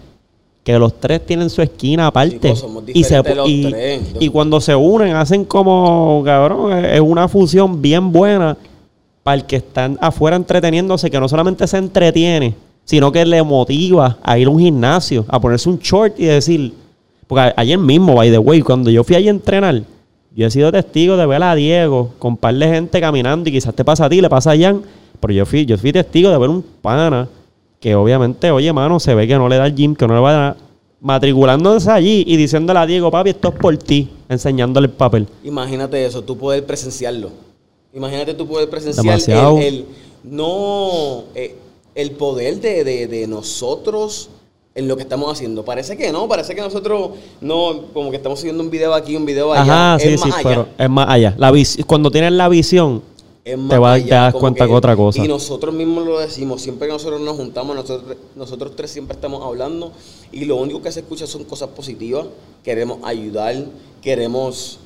[0.74, 2.38] que los tres tienen su esquina aparte.
[2.40, 4.02] Chicos, somos y, se, los y, tres.
[4.20, 8.56] y cuando se unen, hacen como, cabrón, es una fusión bien buena
[9.24, 12.54] para el que está afuera entreteniéndose, que no solamente se entretiene,
[12.86, 16.72] sino que le motiva a ir a un gimnasio, a ponerse un short y decir,
[17.26, 19.82] porque ayer mismo, by the way, cuando yo fui allí a entrenar,
[20.36, 23.54] yo he sido testigo de ver a Diego con un par de gente caminando y
[23.54, 24.84] quizás te pasa a ti, le pasa a Jan,
[25.20, 27.28] pero yo fui, yo fui testigo de ver un pana
[27.80, 30.20] que obviamente, oye, mano, se ve que no le da el gym, que no le
[30.20, 30.58] va a dar,
[31.02, 35.28] matriculándose allí y diciéndole a Diego, papi, esto es por ti, enseñándole el papel.
[35.44, 37.30] Imagínate eso, tú poder presenciarlo.
[37.94, 39.86] Imagínate tú poder presenciar el, el-
[40.24, 41.56] no eh,
[41.96, 44.30] el poder de, de- de nosotros
[44.76, 45.66] en lo que estamos haciendo.
[45.66, 47.12] Parece que no, parece que nosotros
[47.42, 49.92] no, como que estamos siguiendo un video aquí, un video allá.
[49.94, 50.50] Ajá, sí, es sí, más allá.
[50.50, 51.34] pero es más allá.
[51.38, 53.02] La vis- cuando tienes la visión,
[53.54, 55.24] Es te, va- allá, te das cuenta que, otra cosa.
[55.24, 59.44] Y nosotros mismos lo decimos, siempre que nosotros nos juntamos, nosotros, nosotros tres siempre estamos
[59.46, 59.92] hablando
[60.32, 62.26] y lo único que se escucha son cosas positivas.
[62.64, 63.56] Queremos ayudar,
[64.02, 64.80] queremos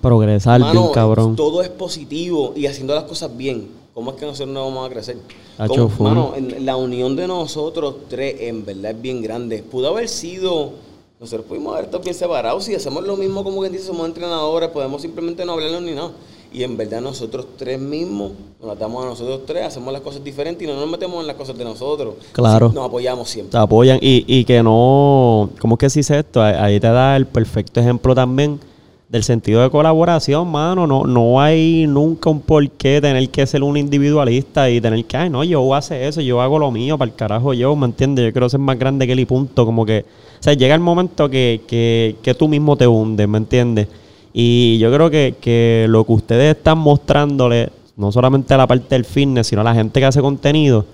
[0.00, 1.34] Progresar Mano, bien cabrón.
[1.34, 3.68] Todo es positivo y haciendo las cosas bien.
[3.92, 5.16] ¿Cómo es que nosotros no vamos a crecer?
[5.58, 6.06] Hacho, ¿Cómo- full.
[6.08, 9.62] mano, en- la unión de nosotros tres en verdad es bien grande.
[9.64, 10.72] Pudo haber sido,
[11.18, 12.64] nosotros pudimos haber estado bien separados.
[12.64, 16.12] Si hacemos lo mismo como quien dice, somos entrenadores, podemos simplemente no hablarnos ni nada.
[16.54, 18.30] Y en verdad nosotros tres mismos,
[18.62, 21.34] nos atamos a nosotros tres, hacemos las cosas diferentes y no nos metemos en las
[21.34, 22.14] cosas de nosotros.
[22.30, 22.70] Claro.
[22.72, 23.50] Nos apoyamos siempre.
[23.50, 25.50] Te apoyan y, y que no.
[25.58, 26.40] ¿Cómo es que se dice esto?
[26.40, 28.60] Ahí- te da el perfecto ejemplo también
[29.08, 30.86] del sentido de colaboración, mano.
[30.86, 35.16] No, no hay nunca un por qué tener que ser un individualista y tener que,
[35.16, 38.26] ay, no, yo hacer eso, yo hago lo mío, para el carajo yo, ¿me entiendes?
[38.26, 39.66] Yo quiero ser más grande que él y punto.
[39.66, 40.04] Como que,
[40.38, 43.88] o sea, llega el momento que, que, que tú mismo te hundes, ¿me entiendes?
[44.36, 48.96] Y yo creo que, que lo que ustedes están mostrándole, no solamente a la parte
[48.96, 50.84] del fitness, sino a la gente que hace contenido,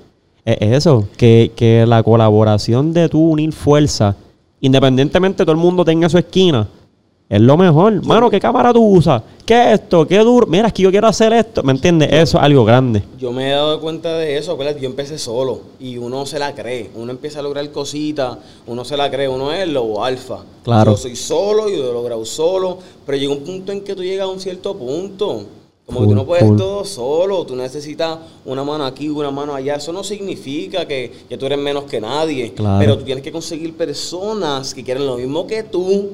[0.44, 4.14] es es eso, que, que la colaboración de tú unir fuerza,
[4.60, 6.68] independientemente todo el mundo tenga su esquina,
[7.30, 8.04] es lo mejor.
[8.04, 9.22] Mano, ¿qué cámara tú usas?
[9.46, 10.04] ¿Qué es esto?
[10.06, 10.46] ¿Qué duro?
[10.48, 11.62] Mira, es que yo quiero hacer esto.
[11.62, 12.08] ¿Me entiendes?
[12.12, 13.04] Eso es algo grande.
[13.20, 16.52] Yo me he dado cuenta de eso, acuérdate, yo empecé solo y uno se la
[16.56, 20.40] cree, uno empieza a lograr cositas, uno se la cree, uno es el lobo alfa.
[20.64, 20.90] Claro.
[20.90, 24.02] Yo soy solo, yo lo he logrado solo, pero llega un punto en que tú
[24.02, 25.44] llegas a un cierto punto.
[25.86, 29.74] Como que tú no puedes todo solo, tú necesitas una mano aquí, una mano allá.
[29.74, 32.78] Eso no significa que, que tú eres menos que nadie, Claro.
[32.78, 36.10] pero tú tienes que conseguir personas que quieren lo mismo que tú,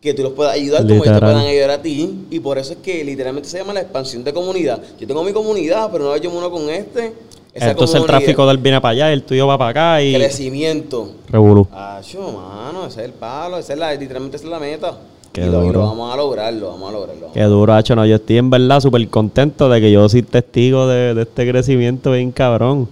[0.00, 2.26] que tú los puedas ayudar como ellos te puedan ayudar a ti.
[2.30, 4.80] Y por eso es que literalmente se llama la expansión de comunidad.
[4.98, 7.12] Yo tengo mi comunidad, pero una vez yo me uno con este.
[7.52, 10.14] esa Entonces el tráfico del viene para allá, el tuyo va para acá y...
[10.14, 11.10] Crecimiento.
[11.28, 11.66] Revolú.
[11.72, 14.98] Acho, mano, ese es el palo, esa es la, literalmente esa es la meta.
[15.32, 15.80] Qué y, lo, y duro.
[15.80, 17.14] lo vamos a lograr, lo vamos a lograr.
[17.16, 17.96] lo vamos Qué duro, hacho.
[17.96, 21.48] No, yo estoy en verdad súper contento de que yo soy testigo de, de este
[21.48, 22.88] crecimiento bien cabrón.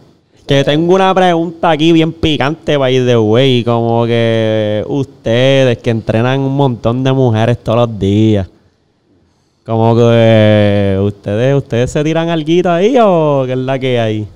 [0.47, 3.65] Que tengo una pregunta aquí bien picante, by the way.
[3.65, 8.49] Como que ustedes que entrenan un montón de mujeres todos los días.
[9.65, 14.29] Como que ustedes, ustedes se tiran alguito ahí o qué es la que hay.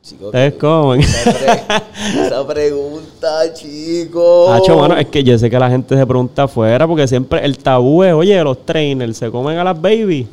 [0.00, 1.00] Chicos, Ustedes comen.
[1.00, 4.50] Esa, pre- esa pregunta, chicos.
[4.50, 7.58] Hacho, mano, es que yo sé que la gente se pregunta afuera porque siempre el
[7.58, 10.26] tabú es, oye, los trainers se comen a las babies.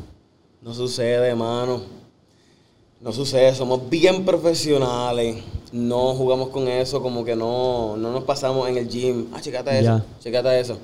[0.62, 1.80] No sucede, mano.
[3.00, 5.36] No sucede, somos bien profesionales.
[5.72, 9.26] No jugamos con eso, como que no, no nos pasamos en el gym.
[9.32, 10.04] Ah, checate eso, Ya.
[10.20, 10.76] checate eso.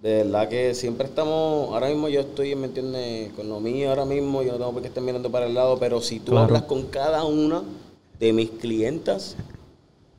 [0.00, 3.32] De verdad que siempre estamos, ahora mismo yo estoy, ¿me entiendes?
[3.32, 5.76] Con lo mío ahora mismo, yo no tengo por qué estar mirando para el lado,
[5.80, 6.46] pero si tú Claro.
[6.46, 7.62] hablas con cada una
[8.20, 9.34] de mis clientas,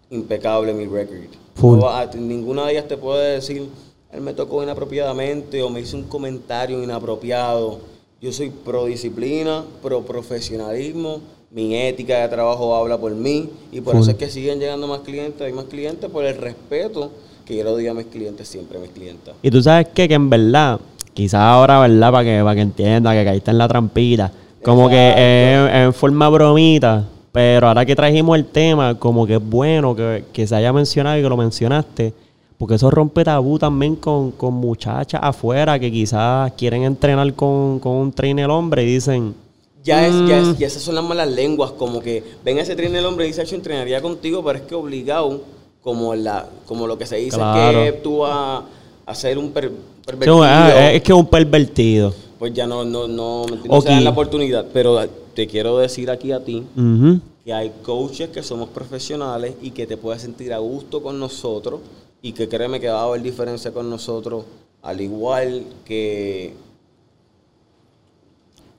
[0.10, 1.30] impecable mi record.
[1.62, 3.70] No a- ninguna de ellas te puede decir,
[4.12, 7.80] él me tocó inapropiadamente o me hizo un comentario inapropiado.
[8.22, 13.94] Yo soy pro disciplina, pro profesionalismo, mi ética de trabajo habla por mí y por
[13.94, 14.02] Full.
[14.02, 17.12] eso es que siguen llegando más clientes y más clientes por el respeto
[17.46, 19.36] que yo le doy a mis clientes siempre, a mis clientas.
[19.42, 20.10] Y tú sabes qué?
[20.10, 20.82] que en verdad,
[21.14, 22.12] quizás ahora, ¿verdad?
[22.12, 24.34] Para que, para que entienda que caíste en la trampita.
[24.64, 27.08] Como que es en forma bromita.
[27.32, 31.18] Pero ahora que trajimos el tema, como que es bueno que, que se haya mencionado
[31.18, 32.14] y que lo mencionaste.
[32.60, 37.94] Porque eso rompe tabú también con, con muchachas afuera que quizás quieren entrenar con, con
[37.94, 39.34] un trainer hombre y dicen,
[39.82, 40.52] Ya, es, ya, Mm.
[40.52, 43.24] es- ya esas son las malas lenguas, como que ven a ese trainer el hombre
[43.24, 45.40] y dice, "Acho, entrenaría contigo, pero es que obligado,
[45.82, 47.82] como la como lo que se dice Claro.
[47.86, 48.64] que tú vas
[49.06, 52.14] a ser un per- "Sí, pervertido, ah, es que es un pervertido.
[52.38, 53.70] pues ya no, no, no, ¿me entiendes?
[53.72, 53.94] No se Ok.
[53.96, 54.66] dan la oportunidad.
[54.74, 55.00] Pero
[55.34, 59.88] te quiero decir aquí a ti que que hay coaches que somos profesionales y que
[59.88, 61.80] te puedes sentir a gusto con nosotros
[62.22, 64.46] y que créeme que va a haber diferencia con nosotros,
[64.82, 66.54] al igual que...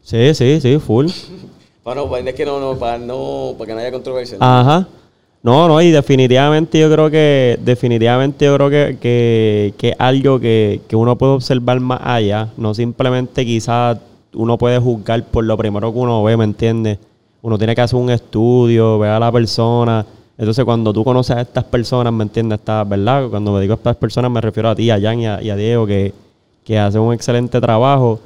[0.02, 1.06] Sí, sí, sí, full.
[1.82, 4.36] Para no, es que no, no, para no, para que no haya controversia.
[4.38, 4.44] ¿no?
[4.44, 4.86] Ajá.
[5.42, 10.38] No, no, y definitivamente yo creo que, definitivamente yo creo que, que, que es algo
[10.38, 13.96] que, que uno puede observar más allá, no simplemente quizás
[14.34, 16.98] uno puede juzgar por lo primero que uno ve, ¿me entiendes?
[17.42, 20.04] Uno tiene que hacer un estudio, ver a la persona.
[20.40, 22.60] Entonces, cuando tú conoces a estas personas, ¿me entiendes?
[22.60, 23.28] Estas, ¿verdad?
[23.28, 25.50] Cuando me digo a estas personas, me refiero a ti, a Jan y a, y
[25.50, 26.14] a Diego, que,
[26.64, 28.18] que hacen un excelente trabajo.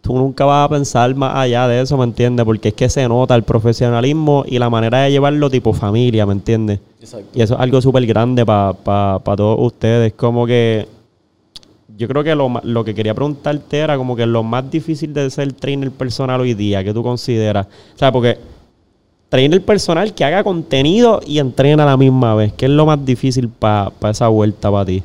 [0.00, 2.46] Tú nunca vas a pensar más allá de eso, ¿me entiendes?
[2.46, 6.34] Porque es que se nota el profesionalismo y la manera de llevarlo tipo familia, ¿me
[6.34, 6.78] entiendes?
[7.00, 7.30] Exacto.
[7.34, 10.12] Y eso es algo súper grande para todos ustedes.
[10.12, 10.86] Como que
[11.98, 15.28] yo creo que lo, lo que quería preguntarte era como que lo más difícil de
[15.30, 17.66] ser trainer personal hoy día, que tú consideras.
[17.66, 18.38] O sea, porque
[19.30, 22.52] trainer personal que haga contenido y entrena a la misma vez.
[22.52, 25.02] ¿Qué es lo más difícil para esa vuelta para ti?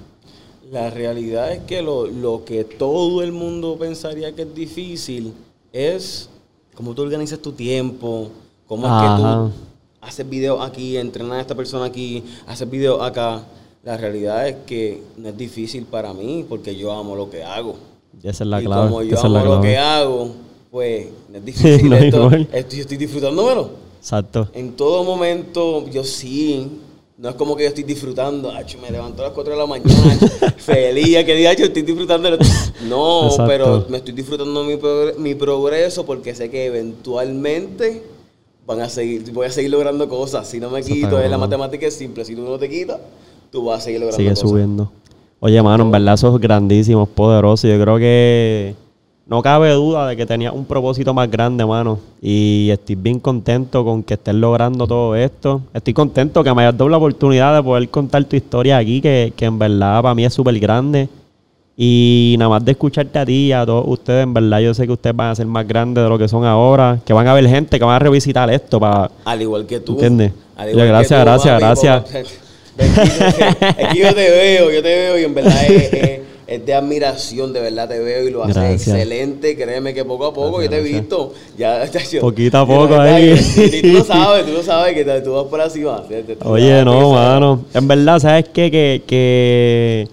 [0.72, 5.32] La realidad es que lo, lo que todo el mundo pensaría que es difícil
[5.72, 6.28] es
[6.74, 8.30] cómo tú organizas tu tiempo,
[8.68, 9.52] cómo es que tú
[10.02, 13.44] haces videos aquí, entrenas a esta persona aquí, haces videos acá.
[13.84, 17.76] La realidad es que no es difícil para mí porque yo amo lo que hago.
[18.24, 18.88] Esa es la y clave.
[18.90, 20.32] como yo amo lo que hago,
[20.72, 23.85] pues no es difícil No, esto yo estoy disfrutándomelo.
[24.06, 24.48] Exacto.
[24.54, 26.68] En todo momento, yo sí.
[27.18, 28.52] No es como que yo estoy disfrutando.
[28.80, 29.92] Me levanto a las 4 de la mañana.
[30.58, 32.30] feliz, que día yo estoy disfrutando.
[32.88, 33.46] No, Exacto.
[33.48, 38.04] pero me estoy disfrutando mi, progre- mi progreso porque sé que eventualmente
[38.68, 40.48] van a seguir, voy a seguir logrando cosas.
[40.48, 42.24] Si no me quito, es la matemática es simple.
[42.26, 43.00] Si tú no te quitas,
[43.52, 44.48] tú vas a seguir logrando Sigue cosas.
[44.48, 44.92] subiendo.
[45.40, 47.68] Oye, mano, en verdad eso es grandísimo, es poderoso.
[47.68, 48.76] Yo creo que
[49.28, 52.00] no cabe duda de que tenías un propósito más grande, mano.
[52.22, 55.62] Y estoy bien contento con que estés logrando todo esto.
[55.74, 59.34] Estoy contento que me hayas dado la oportunidad de poder contar tu historia aquí, que,
[59.36, 61.10] que en verdad para mí es súper grande.
[61.78, 64.86] Y nada más de escucharte a ti y a todos ustedes, en verdad yo sé
[64.86, 67.00] que ustedes van a ser más grandes de lo que son ahora.
[67.04, 69.10] Que van a haber gente que van a revisitar esto para...
[69.26, 69.94] Al igual que tú.
[69.94, 70.32] ¿Entiendes?
[70.56, 72.04] Al gracias, gracias, gracias.
[72.78, 76.25] que yo te veo, yo te veo y en verdad es, es-
[76.56, 79.56] es de admiración, de verdad te veo y lo haces excelente.
[79.56, 81.34] Créeme que poco a poco Gracias, yo te he visto.
[81.58, 83.36] Ya, ya- Poquito a poco verdad ahí.
[83.56, 86.50] que- Y tú lo sabes, tú lo sabes que te- tú vas por así tú
[86.50, 87.66] Oye, no, mano.
[87.74, 88.70] En verdad, ¿sabes qué?
[88.72, 90.08] Que, que,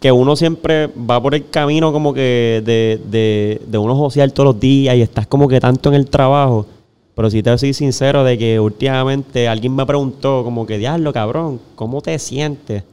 [0.00, 4.54] que uno siempre va por el camino como que de, de, de uno josear todos
[4.54, 6.66] los días y estás como que tanto en el trabajo.
[7.14, 11.60] Pero si te soy sincero de que últimamente alguien me preguntó como que, diablo, cabrón,
[11.74, 12.84] ¿cómo te sientes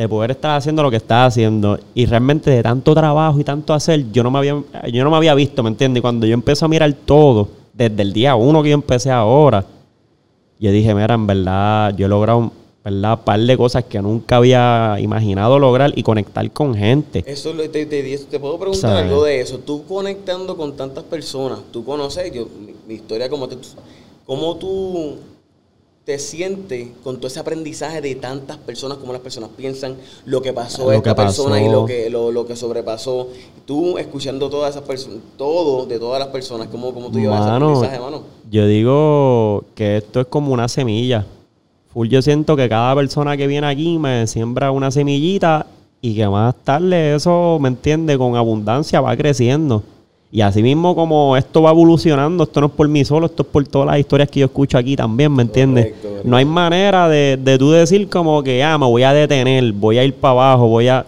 [0.00, 1.78] de poder estar haciendo lo que estás haciendo?
[1.94, 4.56] Y realmente de tanto trabajo y tanto hacer, yo no me había,
[4.90, 5.98] yo no me había visto, ¿me entiendes?
[5.98, 9.64] Y cuando yo empecé a mirar todo, desde el día uno que yo empecé ahora,
[10.58, 12.50] yo dije, mira, en verdad, yo he logrado,
[12.84, 13.12] ¿verdad?
[13.18, 17.22] Un par de cosas que nunca había imaginado lograr y conectar con gente.
[17.26, 19.58] Eso lo- te, te, te puedo preguntar algo de eso.
[19.58, 23.56] Tú conectando con tantas personas, tú conoces, yo, mi, mi historia como te,
[24.26, 25.16] cómo tú
[26.04, 30.52] te sientes con todo ese aprendizaje de tantas personas, cómo las personas piensan, lo que
[30.52, 31.44] pasó Lo a esta que pasó.
[31.44, 33.28] persona y lo que, lo, lo que sobrepasó.
[33.66, 37.50] Tú escuchando todas esas personas, todo de todas las personas, cómo, cómo tú llevas ese
[37.50, 38.22] aprendizaje, mano.
[38.50, 41.26] yo digo que esto es como una semilla.
[41.92, 45.66] Full yo siento que cada persona que viene aquí me siembra una semillita
[46.00, 48.16] y que más tarde eso, ¿me entiende?
[48.16, 49.82] Con abundancia va creciendo.
[50.32, 53.48] Y así mismo como esto va evolucionando, esto no es por mí solo, esto es
[53.48, 55.86] por todas las historias que yo escucho aquí también, ¿me entiendes?
[55.86, 56.28] Correcto, correcto.
[56.28, 59.98] No hay manera de, de tú decir como que, ah, me voy a detener, voy
[59.98, 61.04] a ir para abajo, voy a...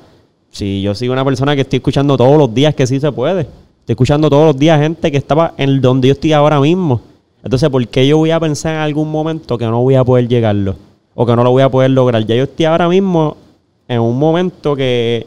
[0.50, 3.42] Si yo soy una persona que estoy escuchando todos los días que sí se puede.
[3.42, 7.00] Estoy escuchando todos los días gente que estaba en donde yo estoy ahora mismo.
[7.44, 10.28] Entonces, ¿por qué yo voy a pensar en algún momento que no voy a poder
[10.28, 10.76] llegarlo?
[11.14, 12.24] O que no lo voy a poder lograr.
[12.26, 13.36] Ya yo estoy ahora mismo
[13.88, 15.26] en un momento que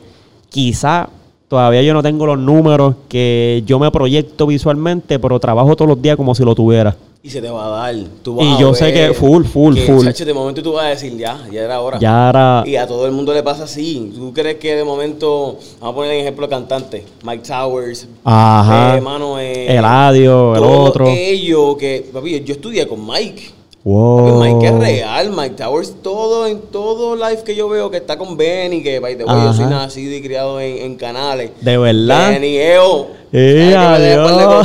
[0.49, 1.09] quizá
[1.55, 6.01] todavía yo no tengo los números que yo me proyecto visualmente, pero trabajo todos los
[6.01, 6.93] días como si lo tuviera.
[7.23, 7.95] Y se te va a dar.
[8.21, 10.03] Tú vas Y a yo sé que full, full, que, full.
[10.05, 11.97] chacho, de momento tú vas a decir, ya, ya era hora.
[11.97, 12.63] Ya ahora...
[12.67, 14.11] Y a todo el mundo le pasa así.
[14.13, 18.97] ¿Tú crees que de momento, vamos a poner en ejemplo cantante, Mike Towers, Ajá.
[18.97, 21.07] eh, mano, eh, Eladio, el otro.
[21.07, 23.43] ellos que, papi, yo estudié con Mike.
[23.85, 24.41] Wow.
[24.41, 28.35] Mike es real, Mike Towers, todo en todo live que yo veo que está con
[28.35, 31.51] Benny, que by the way, yo soy nacido y criado en, en canales.
[31.61, 32.31] De verdad.
[32.31, 33.75] Benny, Eo, ¡Eh,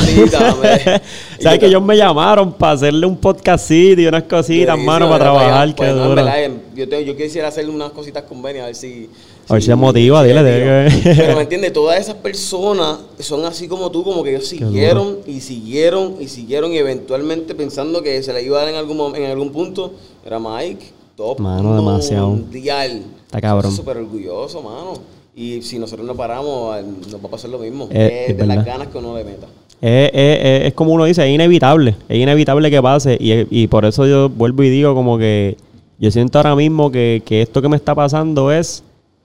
[0.07, 0.29] que
[1.39, 5.25] ¿Sabes yo- que ellos me llamaron para hacerle un podcastito y unas cositas, mano, para
[5.25, 5.75] pero trabajar?
[5.77, 6.15] pues, no, en duro.
[6.15, 9.11] verdad, eh, yo, te- yo quisiera hacerle unas cositas con Benny a ver si.
[9.51, 13.45] A ver si se motiva, dile, le dile Pero me entiendes, todas esas personas son
[13.45, 18.23] así como tú, como que ellos siguieron y siguieron y siguieron y eventualmente pensando que
[18.23, 19.93] se le iba a dar en algún, en algún punto.
[20.25, 20.85] Era Mike,
[21.17, 22.29] top Mano, demasiado.
[22.31, 23.03] mundial.
[23.27, 23.73] Está cabrón.
[23.75, 24.95] Súper orgulloso, mano.
[25.35, 27.89] Y si nosotros no paramos, nos va a pasar lo mismo.
[27.91, 29.47] Eh, es de las ganas que uno le meta.
[29.81, 31.95] Es, es- es- es como uno dice, es inevitable.
[32.09, 33.17] Es inevitable que pase.
[33.19, 35.57] Y, y por eso yo vuelvo y digo como que
[35.99, 38.83] yo siento ahora mismo que, que esto que me está pasando es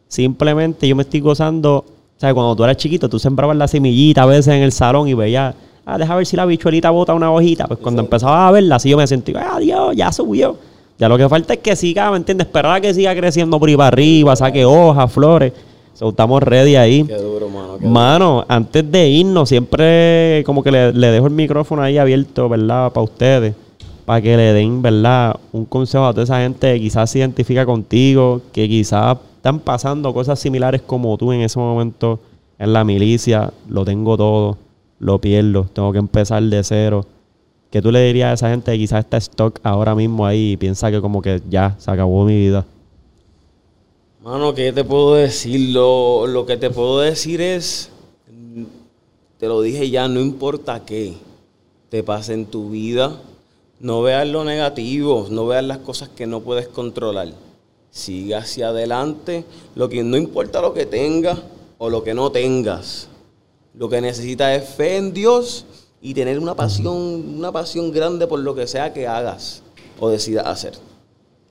[0.07, 1.77] simplemente yo me estoy gozando.
[1.77, 5.07] O sea, cuando tú eras chiquito, tú sembrabas la semillita a veces en el salón
[5.07, 5.53] y veías,
[5.85, 7.67] ah, deja ver si la bichuelita bota una hojita.
[7.67, 10.57] Pues cuando empezaba a verla, así yo me sentí, ah, Dios, ya subió.
[10.97, 12.47] Ya lo que falta es que siga, ¿me entiendes?
[12.47, 15.51] Esperar a que siga creciendo por ahí para arriba, saque hojas, flores.
[15.93, 17.03] So, estamos ready ahí.
[17.03, 17.77] Qué duro, mano.
[17.77, 17.89] qué duro.
[17.89, 22.91] Mano, antes de irnos, siempre como que le, le dejo el micrófono ahí abierto, ¿verdad?
[22.91, 23.55] Para ustedes.
[24.05, 25.35] Para que le den, ¿verdad?
[25.51, 30.11] Un consejo a toda esa gente que quizás se identifica contigo, que quizás están pasando
[30.11, 32.19] cosas similares como tú en ese momento
[32.57, 33.53] en la milicia.
[33.69, 34.57] Lo tengo todo,
[34.97, 37.05] lo pierdo, tengo que empezar de cero.
[37.69, 40.57] ¿Qué tú le dirías a esa gente que quizás está stock ahora mismo ahí y
[40.57, 42.65] piensa que como que ya se acabó mi vida?
[44.23, 45.75] Mano, ¿qué te puedo decir?
[45.75, 47.91] Lo, lo que te puedo decir es,
[49.37, 51.13] te lo dije ya, no importa qué
[51.89, 53.21] te pase en tu vida,
[53.79, 57.44] no veas lo negativo, no veas las cosas que no puedes controlar.
[57.95, 61.39] Sigue hacia adelante, lo que no importa lo que tengas
[61.77, 63.07] o lo que no tengas.
[63.73, 65.65] Lo que necesitas es fe en Dios
[66.01, 66.93] y tener una pasión,
[67.37, 69.63] una pasión grande por lo que sea que hagas
[69.97, 70.73] o decidas hacer.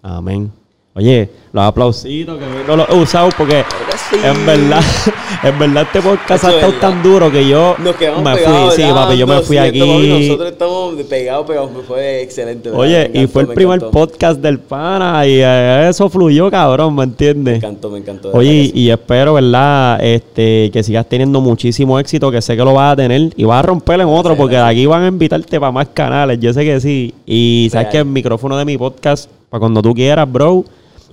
[0.03, 0.53] Amén.
[0.97, 3.65] Oye, los aplausitos que no los he usado porque
[4.11, 4.17] sí.
[4.25, 4.81] en verdad,
[5.43, 8.83] en verdad este podcast ha es estado tan duro que yo Nos me fui, sí,
[8.93, 9.81] papi, yo me fui aquí.
[9.81, 11.71] papi, nosotros estamos pegados, pegados.
[11.89, 12.69] Fue excelente.
[12.71, 12.85] ¿verdad?
[12.85, 13.91] Oye, Me y fue el me primer encantó.
[13.99, 17.57] podcast del pana y eh, eso fluyó, cabrón, ¿me Me entiendes?
[17.57, 18.31] encantó, me encantó.
[18.33, 19.99] Oye, y, espero, ¿verdad?
[20.01, 23.59] Este, que sigas teniendo muchísimo éxito, que sé que lo vas a tener y vas
[23.59, 26.65] a romper en otro, porque de aquí van a invitarte para más canales, yo sé
[26.65, 27.13] que sí.
[27.27, 27.93] Y sabes Real.
[27.93, 30.65] que el micrófono de mi podcast, para cuando tú quieras, bro,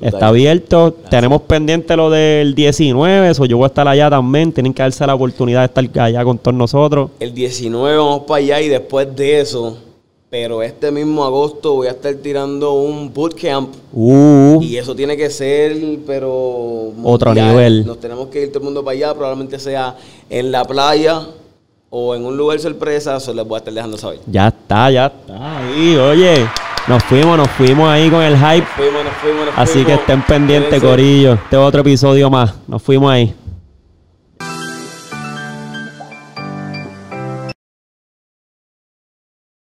[0.01, 0.93] está abierto.
[1.09, 4.51] Tenemos pendiente lo del 19, eso yo voy a estar allá también.
[4.51, 7.11] Tienen que darse la oportunidad de estar allá con todos nosotros.
[7.19, 9.77] El 19 vamos para allá y después de eso,
[10.29, 13.73] pero este mismo agosto voy a estar tirando un bootcamp.
[13.93, 15.77] Uh, Y eso tiene que ser,
[16.07, 16.93] pero.
[17.03, 17.85] Otro nivel.
[17.85, 19.13] Nos tenemos que ir todo el mundo para allá.
[19.13, 19.95] Probablemente sea
[20.29, 21.27] en la playa
[21.89, 23.17] o en un lugar sorpresa.
[23.17, 24.19] Eso les voy a estar dejando saber.
[24.25, 26.47] ya está, ya está ahí, oye.
[26.87, 28.65] Nos fuimos, nos fuimos ahí con el hype.
[28.75, 30.81] Fuimos, nos fuimos, nos Así que estén pendientes.
[30.81, 31.33] Corillo.
[31.33, 32.55] Este es otro episodio más.
[32.67, 33.33] Nos fuimos ahí.